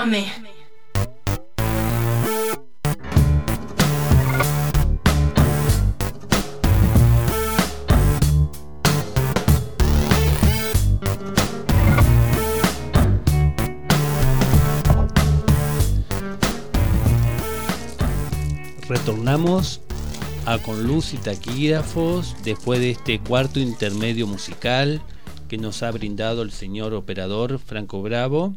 [0.00, 0.50] Escúchame.
[18.88, 19.80] retornamos
[20.46, 25.00] a Con Luz y Taquígrafos después de este cuarto intermedio musical
[25.48, 28.54] que nos ha brindado el señor operador Franco Bravo.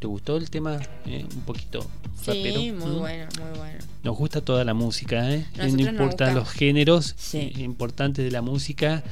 [0.00, 0.80] ¿Te gustó el tema?
[1.06, 1.86] Eh, un poquito.
[2.22, 3.78] Sí, muy bueno, muy bueno.
[4.02, 5.46] Nos gusta toda la música, ¿eh?
[5.56, 7.14] no importan los géneros
[7.58, 9.04] importantes de la música.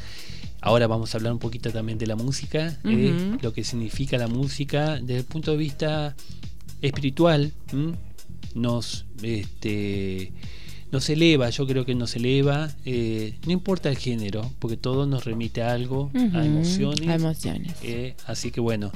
[0.61, 3.37] Ahora vamos a hablar un poquito también de la música, ¿eh?
[3.41, 6.17] lo que significa la música desde el punto de vista
[6.81, 7.53] espiritual
[8.55, 10.33] nos, este,
[10.91, 15.25] nos eleva, yo creo que nos eleva, eh, no importa el género, porque todo nos
[15.25, 17.09] remite a algo, a emociones.
[17.09, 17.75] emociones.
[17.83, 18.91] Eh, así que bueno,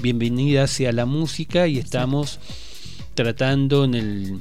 [0.00, 2.38] bienvenida sea la música y estamos
[3.14, 4.40] tratando en el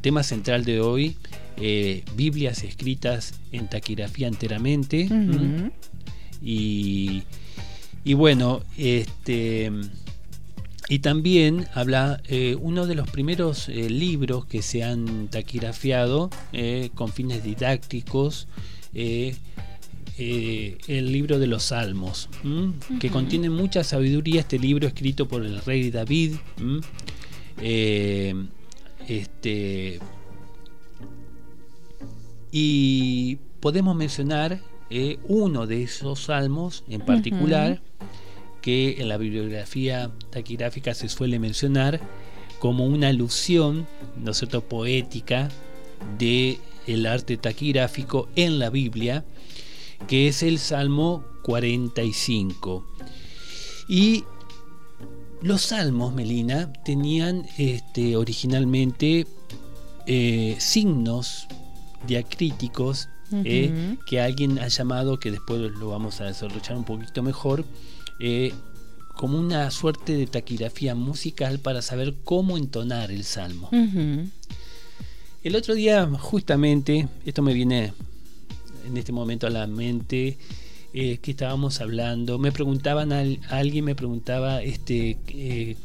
[0.00, 1.16] tema central de hoy,
[1.56, 5.08] eh, Biblias escritas en taquigrafía enteramente.
[6.40, 7.22] Y,
[8.04, 9.70] y bueno, este
[10.88, 16.30] Y también habla eh, uno de los primeros eh, libros que se han taquigrafiado
[16.94, 18.48] con fines didácticos,
[20.88, 22.28] el libro de los Salmos,
[23.00, 24.40] que contiene mucha sabiduría.
[24.40, 26.34] Este libro escrito por el rey David.
[29.08, 29.98] este,
[32.50, 34.60] y podemos mencionar
[35.26, 37.80] uno de esos salmos en particular
[38.60, 42.00] que en la bibliografía taquigráfica se suele mencionar
[42.58, 43.86] como una alusión,
[44.22, 45.48] ¿no cierto?, poética
[46.18, 49.24] de el arte taquigráfico en la Biblia,
[50.06, 52.86] que es el Salmo 45.
[53.88, 54.24] Y
[55.42, 59.26] los salmos, Melina, tenían este, originalmente
[60.06, 61.46] eh, signos
[62.06, 63.08] diacríticos
[63.44, 67.64] eh, que alguien ha llamado, que después lo vamos a desarrollar un poquito mejor,
[68.20, 68.52] eh,
[69.16, 73.68] como una suerte de taquigrafía musical para saber cómo entonar el salmo.
[75.42, 77.92] El otro día, justamente, esto me viene
[78.86, 80.38] en este momento a la mente,
[80.94, 83.12] eh, que estábamos hablando, me preguntaban,
[83.48, 85.76] alguien me preguntaba este, eh,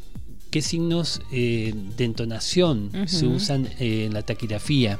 [0.52, 5.00] qué signos de entonación se usan en la taquigrafía.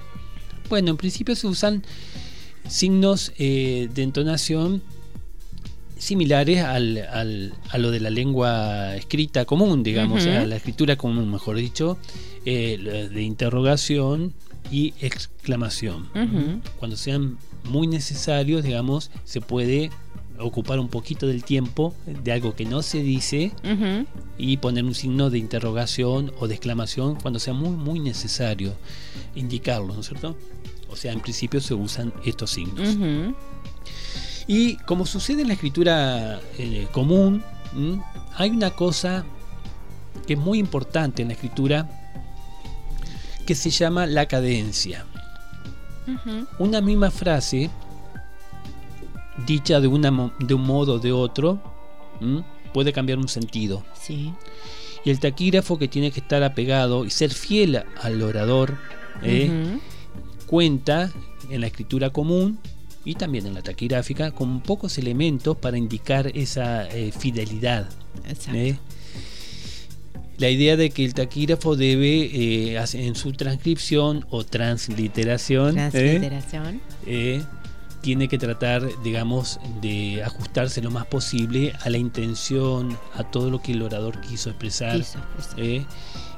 [0.70, 1.84] Bueno, en principio se usan
[2.68, 4.82] signos de entonación
[5.98, 11.58] similares al, a lo de la lengua escrita común, digamos, a la escritura común, mejor
[11.58, 11.98] dicho,
[12.46, 14.34] eh, de interrogación
[14.72, 16.10] y exclamación.
[16.78, 19.90] Cuando sean muy necesarios, digamos, se puede
[20.40, 23.52] ocupar un poquito del tiempo de algo que no se dice
[24.38, 28.74] y poner un signo de interrogación o de exclamación cuando sea muy, muy necesario
[29.36, 30.38] indicarlo, ¿no es cierto?
[30.90, 32.98] O sea, en principio se usan estos signos.
[34.48, 37.44] Y como sucede en la escritura eh, común,
[38.36, 39.26] hay una cosa
[40.26, 42.07] que es muy importante en la escritura
[43.48, 45.06] que se llama la cadencia.
[46.60, 47.70] Una misma frase,
[49.48, 51.60] dicha de, una, de un modo o de otro,
[52.74, 53.84] puede cambiar un sentido.
[55.04, 58.78] Y el taquígrafo que tiene que estar apegado y ser fiel al orador,
[59.24, 59.50] ¿eh?
[60.46, 61.12] cuenta
[61.50, 62.60] en la escritura común
[63.06, 67.90] y también en la taquigráfica con pocos elementos para indicar esa eh, fidelidad.
[68.54, 68.78] ¿eh?
[70.38, 76.82] La idea de que el taquígrafo debe, eh, en su transcripción o transliteración, transliteración.
[78.02, 83.62] tiene que tratar, digamos, de ajustarse lo más posible a la intención, a todo lo
[83.62, 84.96] que el orador quiso expresar.
[84.96, 85.88] Quiso expresar.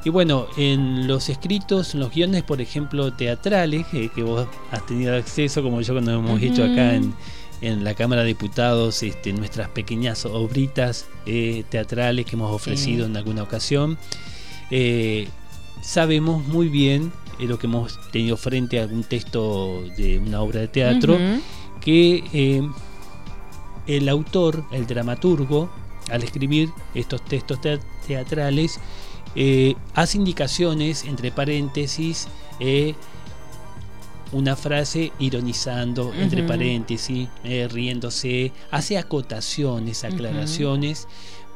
[0.05, 5.13] Y bueno, en los escritos, en los guiones, por ejemplo, teatrales, que vos has tenido
[5.13, 7.13] acceso, como yo cuando hemos hecho acá en,
[7.61, 13.43] la Cámara de Diputados, este, nuestras pequeñas obritas eh, teatrales que hemos ofrecido en alguna
[13.43, 13.97] ocasión,
[14.71, 15.27] eh,
[15.81, 20.61] sabemos muy bien eh, lo que hemos tenido frente a algún texto de una obra
[20.61, 21.17] de teatro,
[21.81, 22.63] que
[23.87, 25.69] el autor, el dramaturgo,
[26.09, 27.59] al escribir estos textos
[28.07, 28.79] teatrales,
[29.93, 32.27] hace indicaciones entre paréntesis,
[34.31, 41.07] una frase ironizando entre paréntesis, eh, riéndose, hace acotaciones, aclaraciones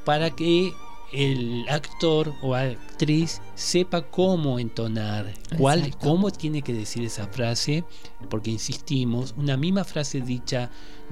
[0.06, 0.74] para que
[1.14, 7.84] el actor o actriz sepa cómo entonar, cuál, cómo tiene que decir esa frase,
[8.30, 10.72] porque insistimos, una misma frase dicha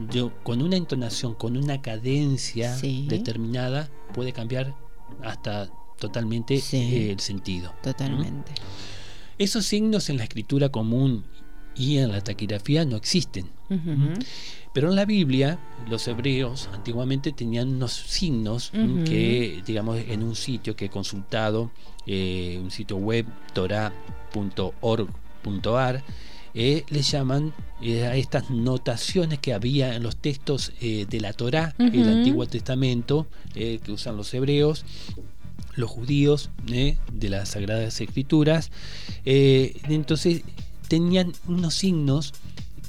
[0.09, 2.75] yo, con una entonación, con una cadencia
[3.07, 4.75] determinada, puede cambiar
[5.23, 7.71] hasta totalmente el sentido.
[7.83, 8.53] Totalmente.
[9.37, 11.25] Esos signos en la escritura común
[11.75, 13.49] y en la taquigrafía no existen.
[14.73, 15.59] Pero en la Biblia,
[15.89, 18.71] los hebreos antiguamente tenían unos signos
[19.05, 21.71] que, digamos, en un sitio que he consultado,
[22.05, 24.03] eh, un sitio web, torah.org.ar,
[26.53, 32.09] eh, le llaman a estas notaciones que había en los textos de la Torah, el
[32.09, 34.85] Antiguo Testamento, que usan los hebreos,
[35.75, 36.97] los judíos ¿eh?
[37.11, 38.71] de las Sagradas Escrituras.
[39.25, 40.43] Eh, entonces
[40.91, 42.33] tenían unos signos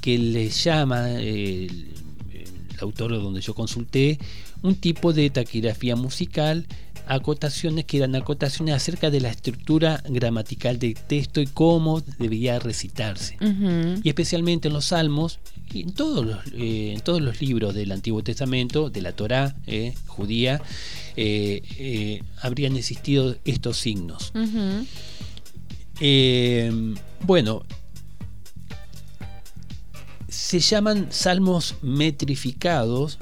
[0.01, 4.19] que les llama eh, el, autor donde yo consulté
[4.61, 6.67] un tipo de taquigrafía musical
[7.07, 13.37] acotaciones que eran acotaciones acerca de la estructura gramatical del texto y cómo debía recitarse.
[14.03, 15.39] Y especialmente en los salmos
[15.71, 19.55] y en todos los, en todos los libros del Antiguo Testamento, de la Torá
[20.07, 20.61] judía,
[21.15, 24.31] eh, eh, habrían existido estos signos.
[25.99, 27.63] Eh, bueno,
[30.33, 33.19] se llaman salmos metrificados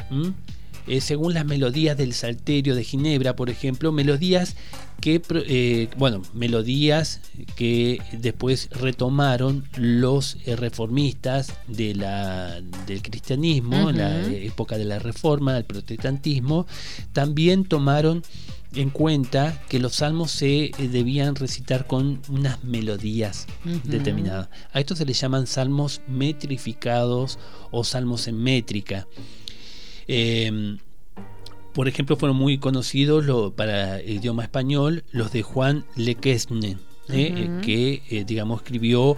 [0.87, 4.55] eh, según las melodías del Salterio de Ginebra, por ejemplo, melodías
[4.99, 7.21] que, eh, bueno, melodías
[7.55, 14.99] que después retomaron los eh, reformistas de la, del cristianismo, en la época de la
[14.99, 16.65] Reforma, del protestantismo,
[17.13, 18.23] también tomaron
[18.73, 23.47] en cuenta que los salmos se debían recitar con unas melodías
[23.83, 24.49] determinadas.
[24.71, 27.37] A esto se le llaman salmos metrificados
[27.71, 29.07] o salmos en métrica.
[30.07, 30.77] Em,
[31.73, 36.77] por ejemplo, fueron muy conocidos para el idioma español los de Juan Lequesne,
[37.09, 37.49] ¿eh?
[37.61, 39.17] que, eh, digamos, escribió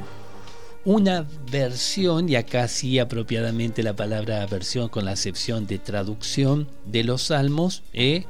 [0.85, 7.03] una versión, y acá sí apropiadamente la palabra versión con la acepción de traducción de
[7.03, 8.25] los salmos, ¿eh?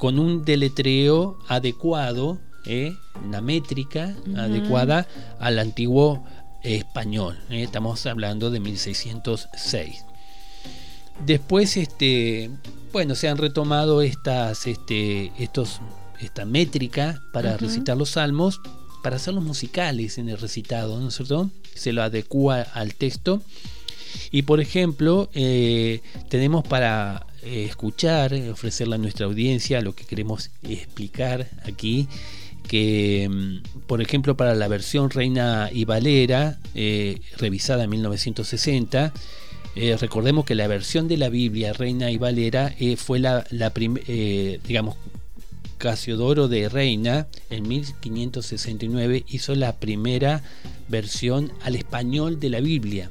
[0.00, 2.40] Con un deletreo adecuado,
[3.22, 5.06] una métrica adecuada
[5.38, 6.24] al antiguo
[6.62, 7.38] español.
[7.50, 10.06] Estamos hablando de 1606.
[11.26, 12.50] Después, este,
[12.92, 15.82] bueno, se han retomado estas, este, estos,
[16.18, 18.62] esta métrica para recitar los salmos,
[19.02, 21.50] para hacerlos musicales en el recitado, ¿no es cierto?
[21.74, 23.42] Se lo adecua al texto.
[24.30, 30.50] Y por ejemplo, eh, tenemos para eh, escuchar, ofrecerle a nuestra audiencia lo que queremos
[30.62, 32.08] explicar aquí,
[32.68, 39.12] que mm, por ejemplo para la versión Reina y Valera, eh, revisada en 1960,
[39.76, 43.72] eh, recordemos que la versión de la Biblia, Reina y Valera, eh, fue la, la
[43.76, 44.96] eh, digamos,
[45.78, 50.42] Casiodoro de Reina en 1569 hizo la primera
[50.88, 53.10] versión al español de la Biblia.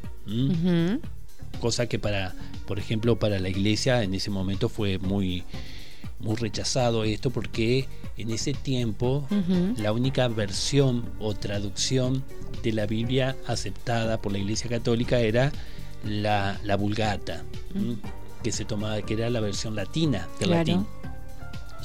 [1.59, 2.35] Cosa que para,
[2.69, 5.43] por ejemplo, para la iglesia en ese momento fue muy,
[6.19, 9.25] muy rechazado esto porque en ese tiempo
[9.75, 12.23] la única versión o traducción
[12.61, 15.51] de la Biblia aceptada por la iglesia católica era
[16.05, 17.43] la, la vulgata,
[18.43, 20.85] que se tomaba, que era la versión latina del latín.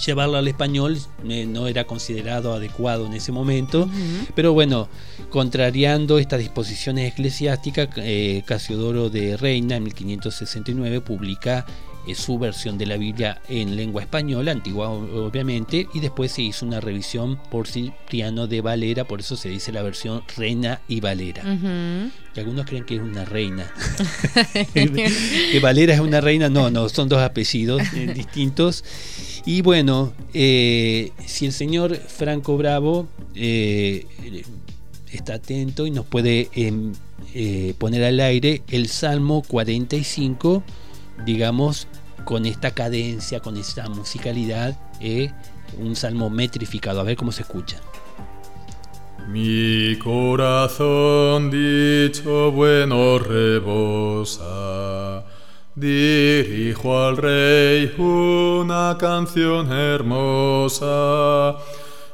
[0.04, 3.88] Llevarla al español eh, no era considerado adecuado en ese momento,
[4.34, 4.88] pero bueno,
[5.30, 11.64] contrariando estas disposiciones eclesiásticas, eh, Casiodoro de Reina en 1569 publica
[12.06, 16.66] es su versión de la Biblia en lengua española, antigua obviamente, y después se hizo
[16.66, 21.42] una revisión por Cipriano de Valera, por eso se dice la versión Reina y Valera.
[22.34, 23.70] Que algunos creen que es una reina.
[24.74, 28.84] que Valera es una reina, no, no, son dos apellidos eh, distintos.
[29.46, 34.06] Y bueno, eh, si el señor Franco Bravo eh,
[35.12, 36.92] está atento y nos puede em,
[37.78, 40.62] poner al aire el Salmo 45
[41.24, 41.86] digamos,
[42.24, 45.30] con esta cadencia, con esta musicalidad, eh,
[45.78, 47.00] un salmo metrificado.
[47.00, 47.80] A ver cómo se escucha.
[49.28, 54.44] Mi corazón dicho bueno rebosa,
[55.74, 61.56] dirijo al rey una canción hermosa.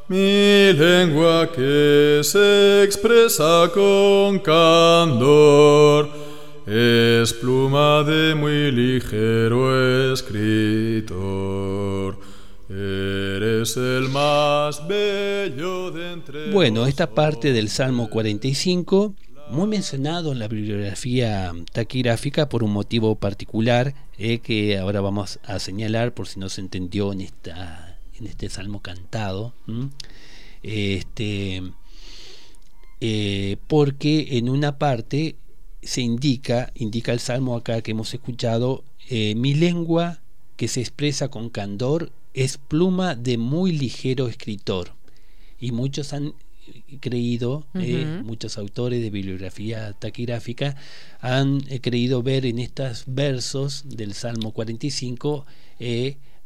[0.07, 6.30] Mi lengua que se expresa con candor
[6.73, 11.11] es pluma de muy ligero escritor.
[12.69, 19.17] Eres el más bello de entre Bueno, esta parte del Salmo 45,
[19.51, 25.59] muy mencionado en la bibliografía taquigráfica por un motivo particular eh, que ahora vamos a
[25.59, 29.55] señalar por si no se entendió en, esta, en este salmo cantado.
[30.63, 31.65] Este,
[33.01, 35.35] eh, porque en una parte
[35.83, 40.21] se indica, indica el salmo acá que hemos escuchado, eh, mi lengua
[40.57, 44.93] que se expresa con candor es pluma de muy ligero escritor.
[45.59, 46.35] Y muchos han
[47.01, 50.77] creído, eh, muchos autores de bibliografía taquigráfica
[51.21, 55.47] han eh, creído ver en estos versos del Salmo 45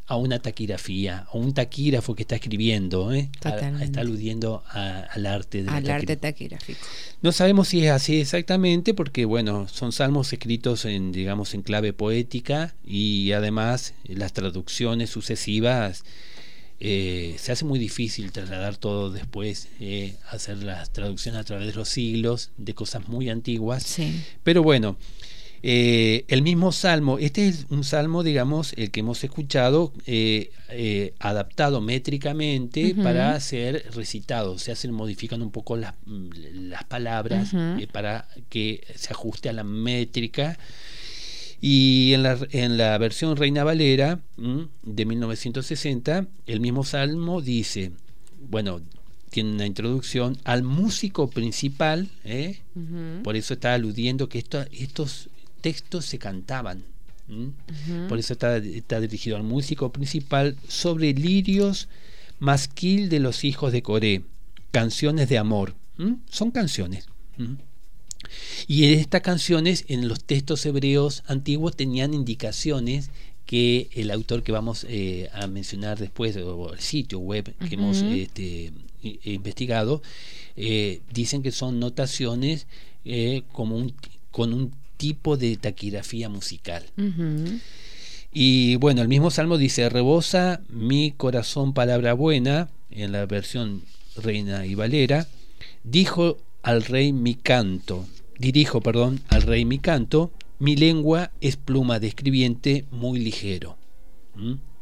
[0.06, 3.30] a una taquigrafía, o un taquígrafo que está escribiendo, ¿eh?
[3.80, 6.80] está aludiendo al arte de al arte taquigráfico.
[7.22, 11.94] No sabemos si es así exactamente, porque bueno, son salmos escritos en, digamos, en clave
[11.94, 16.04] poética y además las traducciones sucesivas
[16.80, 21.72] eh, se hace muy difícil trasladar todo después, eh, hacer las traducciones a través de
[21.72, 23.96] los siglos de cosas muy antiguas.
[24.42, 24.98] Pero bueno,
[25.66, 31.14] eh, el mismo salmo, este es un salmo, digamos, el que hemos escuchado, eh, eh,
[31.18, 34.58] adaptado métricamente para ser recitado.
[34.58, 37.52] Se hacen, modifican un poco las, las palabras
[37.92, 40.58] para que se ajuste a la métrica.
[41.62, 44.20] Y en la, en la versión Reina Valera
[44.82, 47.92] de 1960, el mismo salmo dice,
[48.50, 48.82] bueno,
[49.30, 52.10] tiene una introducción al músico principal,
[53.22, 55.30] por eso está aludiendo que esto, estos
[55.64, 56.84] textos se cantaban.
[58.10, 61.88] Por eso está, está, dirigido al músico principal sobre lirios
[62.38, 64.24] masquil de los hijos de Coré,
[64.72, 65.74] canciones de amor.
[66.28, 67.08] Son canciones.
[68.68, 73.08] Y en estas canciones, en los textos hebreos antiguos, tenían indicaciones
[73.46, 78.02] que el autor que vamos eh, a mencionar después, o el sitio web que hemos
[78.02, 78.70] este,
[79.02, 80.02] investigado,
[80.56, 82.66] eh, dicen que son notaciones
[83.06, 83.94] eh, como un,
[84.30, 86.84] con un tipo de taquigrafía musical.
[88.32, 93.82] Y bueno, el mismo salmo dice, rebosa mi corazón palabra buena, en la versión
[94.16, 95.28] Reina y Valera,
[95.84, 98.06] dijo al rey mi canto,
[98.38, 103.76] dirijo, perdón, al rey mi canto, mi lengua es pluma de escribiente muy ligero.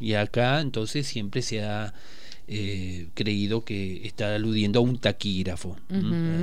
[0.01, 1.93] Y acá entonces siempre se ha
[2.49, 5.77] eh, creído que está aludiendo a un taquígrafo.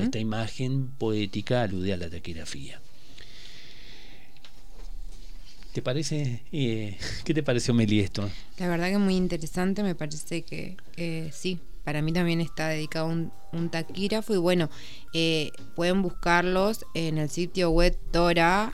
[0.03, 2.82] Esta imagen poética alude a la taquigrafía.
[5.74, 6.43] ¿Te parece?
[6.51, 8.30] Eh, ¿Qué te pareció, Meli, esto?
[8.57, 10.78] La verdad que muy interesante, me parece que
[11.32, 14.70] sí, para mí también está dedicado un, un taquígrafo y bueno,
[15.13, 18.74] eh, pueden buscarlos en el sitio web tora.org.ar.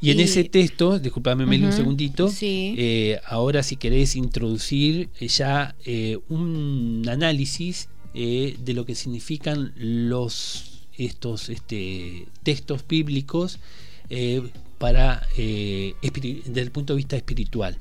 [0.00, 5.76] Y en ese texto, disculpame un segundito, eh, ahora si querés introducir eh, ya
[6.28, 13.58] un análisis de lo que significan los estos este, textos bíblicos
[14.78, 17.76] para desde el punto de vista espiritual.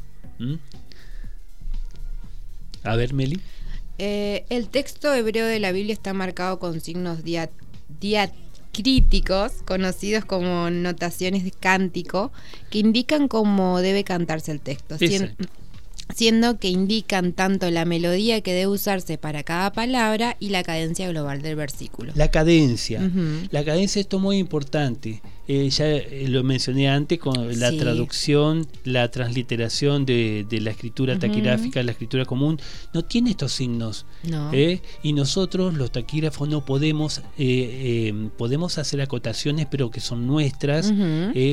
[2.84, 3.40] A ver, Meli.
[3.98, 7.20] Eh, el texto hebreo de la Biblia está marcado con signos
[8.00, 12.32] diacríticos, conocidos como notaciones de cántico,
[12.70, 15.34] que indican cómo debe cantarse el texto siendo
[16.60, 21.42] que indican tanto la melodía que debe usarse para cada palabra y la cadencia global
[21.42, 22.14] del versículo.
[22.16, 23.02] La cadencia.
[23.52, 25.22] La cadencia esto es muy importante.
[25.48, 31.84] Eh, ya eh, lo mencioné antes con la traducción, la transliteración de, la escritura taquigráfica,
[31.84, 32.60] la escritura común,
[32.94, 34.06] no tiene estos signos.
[34.54, 34.82] ¿eh?
[35.04, 37.22] Y nosotros, los taquígrafos, no podemos,
[38.38, 40.92] podemos hacer acotaciones, pero que son nuestras,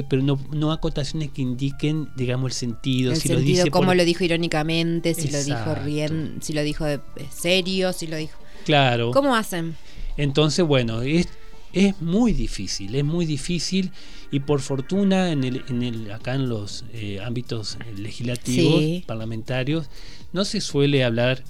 [0.08, 3.12] pero no, no acotaciones que indiquen, digamos, el sentido.
[3.12, 6.86] El sentido, lo dice como lo dijo irónicamente, si lo dijo rien, si lo dijo
[6.86, 8.38] de serio, si lo dijo.
[8.64, 9.10] Claro.
[9.10, 9.74] ¿Cómo hacen?
[10.16, 11.28] Entonces, bueno, es,
[11.72, 13.90] es muy difícil, es muy difícil
[14.30, 19.88] y por fortuna en el, en el, acá en los eh, ámbitos legislativos, parlamentarios,
[20.32, 21.42] no se suele hablar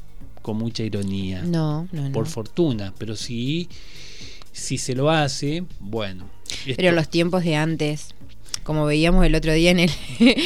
[0.42, 1.42] con mucha ironía.
[1.42, 3.68] No, no, Por fortuna, pero sí,
[4.52, 6.28] si se lo hace, bueno.
[6.76, 8.14] Pero los tiempos de antes,
[8.64, 9.90] como veíamos el otro día en el...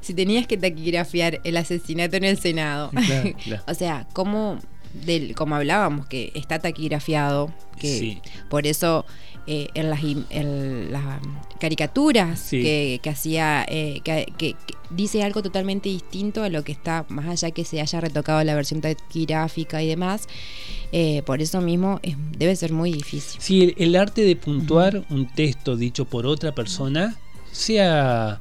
[0.00, 2.90] si tenías que taquigrafiar el asesinato en el Senado.
[3.66, 4.60] o sea, ¿cómo
[5.04, 9.04] del, como hablábamos, que está taquigrafiado, que por eso
[9.46, 11.20] eh, en, las, en las
[11.60, 14.56] caricaturas que, hacía, eh, que,
[14.90, 18.54] dice algo totalmente distinto a lo que está, más allá que se haya retocado la
[18.54, 20.26] versión taquigráfica y demás,
[20.92, 22.00] eh, por eso mismo
[22.36, 23.40] debe ser muy difícil.
[23.40, 27.16] Sí, el, arte de puntuar un texto dicho por otra persona,
[27.52, 28.40] sea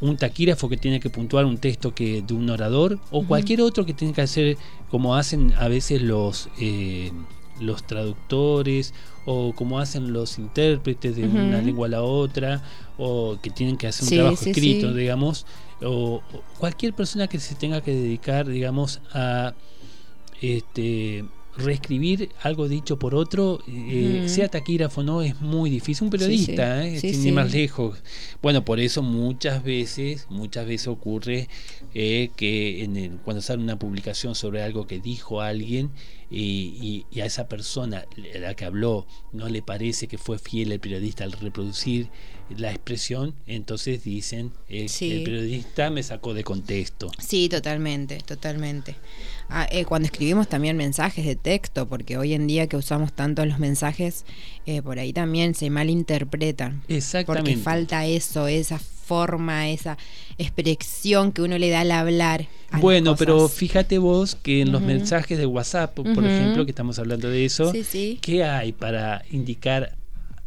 [0.00, 3.84] un taquígrafo que tiene que puntuar un texto que de un orador o cualquier otro
[3.84, 4.56] que tiene que hacer
[4.88, 7.10] como hacen a veces los eh,
[7.60, 8.94] los traductores
[9.24, 12.62] o como hacen los intérpretes de una lengua a la otra
[12.98, 15.46] o que tienen que hacer un trabajo escrito digamos
[15.82, 16.22] o,
[16.58, 19.54] cualquier persona que se tenga que dedicar digamos a
[20.40, 21.24] este
[21.56, 26.04] reescribir algo dicho por otro, eh, sea taquígrafo no, es muy difícil.
[26.04, 28.02] Un periodista, eh, más lejos.
[28.40, 31.48] Bueno, por eso muchas veces, muchas veces ocurre
[31.94, 35.90] eh, que en el, cuando sale una publicación sobre algo que dijo alguien
[36.32, 41.24] y, a esa persona, la que habló, no le parece que fue fiel el periodista
[41.24, 42.08] al reproducir
[42.56, 44.88] la expresión, entonces dicen, el
[45.24, 47.10] periodista me sacó de contexto.
[47.18, 48.96] Sí, totalmente, totalmente.
[49.48, 53.44] Ah, eh, cuando escribimos también mensajes de texto, porque hoy en día que usamos tanto
[53.44, 54.24] los mensajes,
[54.66, 56.82] eh, por ahí también se malinterpretan.
[56.88, 57.50] Exactamente.
[57.50, 59.98] Porque falta eso, esa forma, esa
[60.38, 62.46] expresión que uno le da al hablar.
[62.80, 67.28] bueno, pero fíjate vos que en los mensajes de WhatsApp, por ejemplo, que estamos hablando
[67.28, 67.72] de eso,
[68.20, 69.96] ¿qué hay para indicar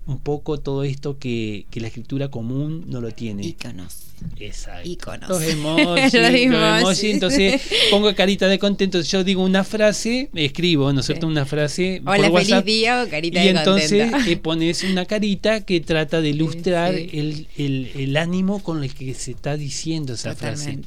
[0.08, 3.44] un poco todo esto que, que la escritura común no lo tiene?
[3.44, 4.06] Iconos.
[4.40, 4.88] Exacto.
[4.88, 5.30] Iconos.
[5.30, 7.04] Los emojis, los emojis.
[7.06, 9.02] Entonces pongo carita de contento.
[9.02, 11.28] Yo digo una frase, escribo, ¿no es cierto?
[11.28, 12.02] Una frase.
[12.06, 16.94] Hola, feliz día o carita y entonces eh, pones una carita que trata de ilustrar
[16.94, 20.80] El, el, el, ánimo con el que se está diciendo esa frase.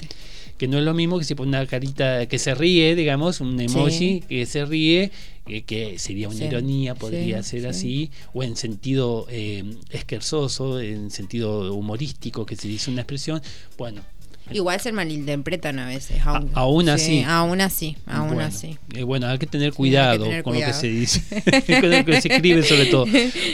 [0.56, 3.60] que no es lo mismo que si pone una carita que se ríe, digamos, un
[3.60, 5.10] emoji que se ríe,
[5.48, 7.66] eh, que sería una Sí, ironía, podría sí, ser sí.
[7.66, 13.42] así, o en sentido eh, esquerzoso, en sentido humorístico, que se dice una expresión.
[13.76, 14.02] Bueno,
[14.50, 16.22] Igual se malinterpretan a veces.
[16.24, 17.22] Aún, A- aún así.
[17.26, 18.78] Aún así, aún bueno, así.
[18.94, 21.20] eh, bueno, hay que tener cuidado hay que tener con lo que se dice,
[21.82, 23.04] con lo que se escribe sobre todo,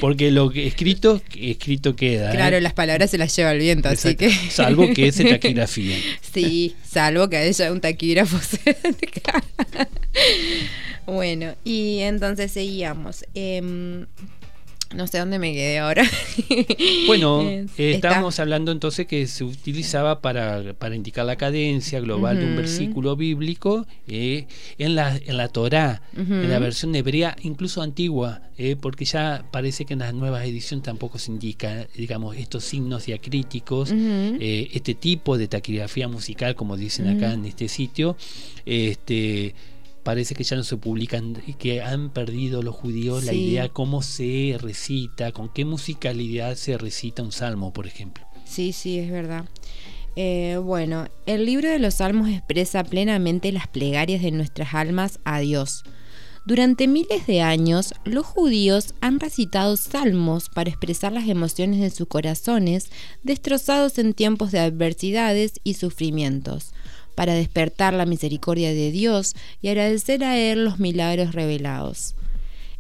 [0.01, 2.29] porque lo que escrito, escrito queda.
[2.31, 2.37] ¿eh?
[2.37, 4.31] Claro, las palabras se las lleva el viento, así que.
[4.31, 5.97] Salvo que se taquigrafía.
[6.33, 9.43] Sí, salvo que haya un taquígrafo cerca.
[11.07, 13.25] Bueno, y entonces seguíamos.
[13.35, 14.07] Em,
[14.95, 16.05] no sé dónde me quedé ahora.
[17.07, 22.39] Bueno, eh, está- estábamos hablando entonces que se utilizaba para, para indicar la cadencia global
[22.39, 24.47] de un versículo bíblico eh,
[24.79, 29.85] en, la, en la Torá, en la versión hebrea, incluso antigua, eh, porque ya parece
[29.85, 35.37] que en las nuevas ediciones tampoco se indica, digamos, estos signos diacríticos, eh, este tipo
[35.39, 38.17] de taquigrafía musical, como dicen acá en este sitio,
[38.65, 39.55] este
[40.05, 44.03] parece que ya no se publican y que han perdido los judíos la idea cómo
[44.03, 48.25] se recita, con qué musicalidad se recita un salmo, por ejemplo.
[48.45, 49.47] Sí, sí, es verdad.
[50.17, 55.41] Eh, bueno, el libro de los Salmos expresa plenamente las plegarias de nuestras almas a
[55.41, 55.83] Dios.
[56.47, 62.07] Durante miles de años, los judíos han recitado salmos para expresar las emociones de sus
[62.07, 62.91] corazones,
[63.23, 66.75] destrozados en tiempos de adversidades y sufrimientos,
[67.15, 72.15] para despertar la misericordia de Dios y agradecer a Él los milagros revelados.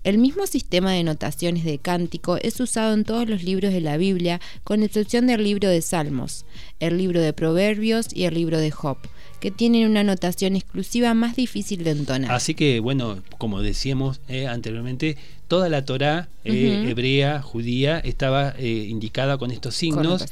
[0.05, 3.97] El mismo sistema de notaciones de cántico es usado en todos los libros de la
[3.97, 6.45] Biblia, con excepción del libro de Salmos,
[6.79, 8.99] el libro de Proverbios y el libro de Job,
[9.45, 12.33] que tienen una notación exclusiva más difícil de entonar.
[12.33, 15.19] Así que, bueno, como decíamos eh, anteriormente,
[15.49, 20.25] toda la Torá eh, hebrea, judía, estaba eh, indicada con estos signos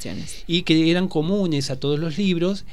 [0.46, 2.64] y que eran comunes a todos los libros,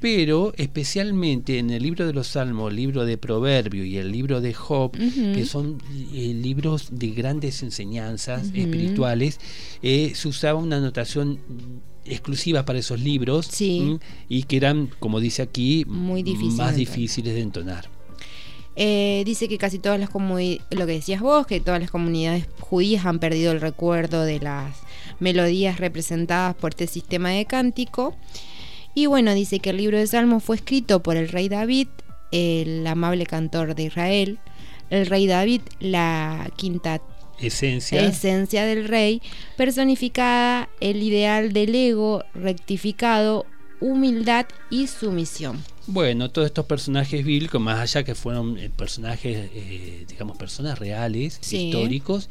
[0.00, 4.40] pero especialmente en el libro de los Salmos, el libro de Proverbio y el libro
[4.40, 5.82] de Job, que son
[6.14, 9.40] eh, libros de grandes enseñanzas espirituales,
[9.82, 11.40] se usaba una notación
[12.10, 17.34] exclusiva para esos libros y que eran, como dice aquí, Muy difíciles más de difíciles
[17.34, 17.88] de entonar.
[18.80, 22.46] Eh, dice que casi todas las comunidades, lo que decías vos, que todas las comunidades
[22.60, 24.76] judías han perdido el recuerdo de las
[25.18, 28.14] melodías representadas por este sistema de cántico.
[28.94, 31.88] Y bueno, dice que el libro de Salmos fue escrito por el rey David,
[32.30, 34.38] el amable cantor de Israel.
[34.90, 37.00] El rey David, la quinta
[37.40, 38.04] Esencia.
[38.06, 39.22] esencia del rey,
[39.56, 43.46] personificada el ideal del ego rectificado,
[43.80, 45.62] humildad y sumisión.
[45.86, 51.38] Bueno, todos estos personajes bíblicos, más allá que fueron eh, personajes, eh, digamos, personas reales,
[51.40, 51.68] Sí.
[51.68, 52.28] históricos,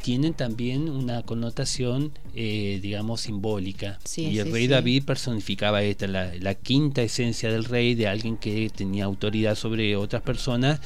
[0.00, 3.98] tienen también una connotación, eh, digamos, simbólica.
[4.04, 4.68] Sí, y el sí, rey sí.
[4.68, 9.96] David personificaba esta, la, la quinta esencia del rey, de alguien que tenía autoridad sobre
[9.96, 10.80] otras personas,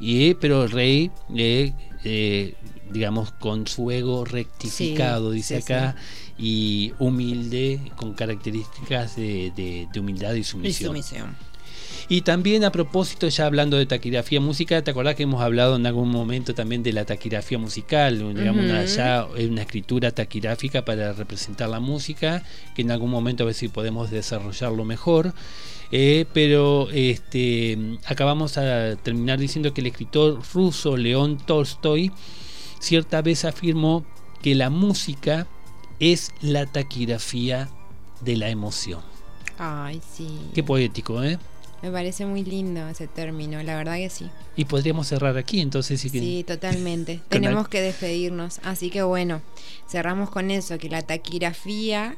[0.00, 1.72] y, pero el rey, eh,
[2.04, 2.54] eh,
[2.90, 5.96] digamos, con su ego rectificado, Sí, dice sí, acá,
[6.38, 10.96] y humilde, con características de, de- de humildad y Y sumisión.
[12.10, 15.86] Y también a propósito, ya hablando de taquigrafía musical, ¿te acordás que hemos hablado en
[15.86, 18.34] algún momento también de la taquigrafía musical?
[18.34, 18.86] Digamos, una, Ujú.
[18.96, 22.42] ya una escritura taquigráfica para representar la música,
[22.74, 25.32] que en algún momento a ver si podemos desarrollarlo mejor.
[25.92, 32.10] Eh, pero este, acabamos a terminar diciendo que el escritor ruso León Tolstoy
[32.80, 34.04] cierta vez afirmó
[34.42, 35.46] que la música
[36.00, 37.68] es la taquigrafía
[38.20, 39.00] de la emoción.
[39.58, 40.26] Ay, sí.
[40.54, 41.38] Qué poético, ¿eh?
[41.82, 44.28] Me parece muy lindo ese término, la verdad que sí.
[44.54, 47.20] Y podríamos cerrar aquí, entonces sí que Sí, totalmente.
[47.28, 48.60] Tenemos que despedirnos.
[48.64, 49.40] Así que bueno,
[49.88, 52.16] cerramos con eso, que la taquigrafía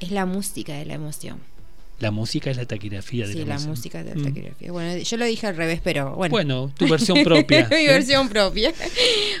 [0.00, 1.53] es la música de la emoción.
[2.00, 4.24] La música es la taquigrafía de Sí, la, música de la Mm.
[4.24, 4.72] taquigrafía.
[4.72, 6.32] Bueno, yo lo dije al revés, pero bueno.
[6.32, 7.68] Bueno, tu versión propia.
[7.70, 7.86] Mi ¿eh?
[7.86, 8.72] versión propia.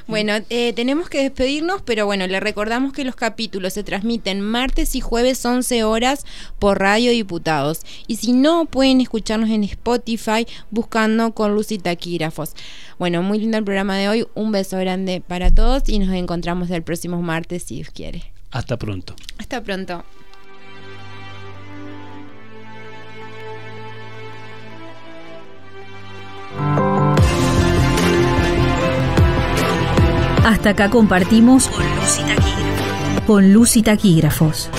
[0.06, 4.94] Bueno, eh, tenemos que despedirnos, pero bueno, le recordamos que los capítulos se transmiten martes
[4.94, 6.24] y jueves 11 horas
[6.58, 7.80] por Radio Diputados.
[8.06, 12.52] Y si no, pueden escucharnos en Spotify buscando con Luz y Taquígrafos.
[12.98, 14.26] Bueno, muy lindo el programa de hoy.
[14.34, 18.32] Un beso grande para todos y nos encontramos el próximo martes si Dios quiere.
[18.50, 19.16] Hasta pronto.
[19.38, 20.04] Hasta pronto.
[30.44, 31.70] Hasta acá compartimos
[33.26, 34.70] con luz y taquígrafos.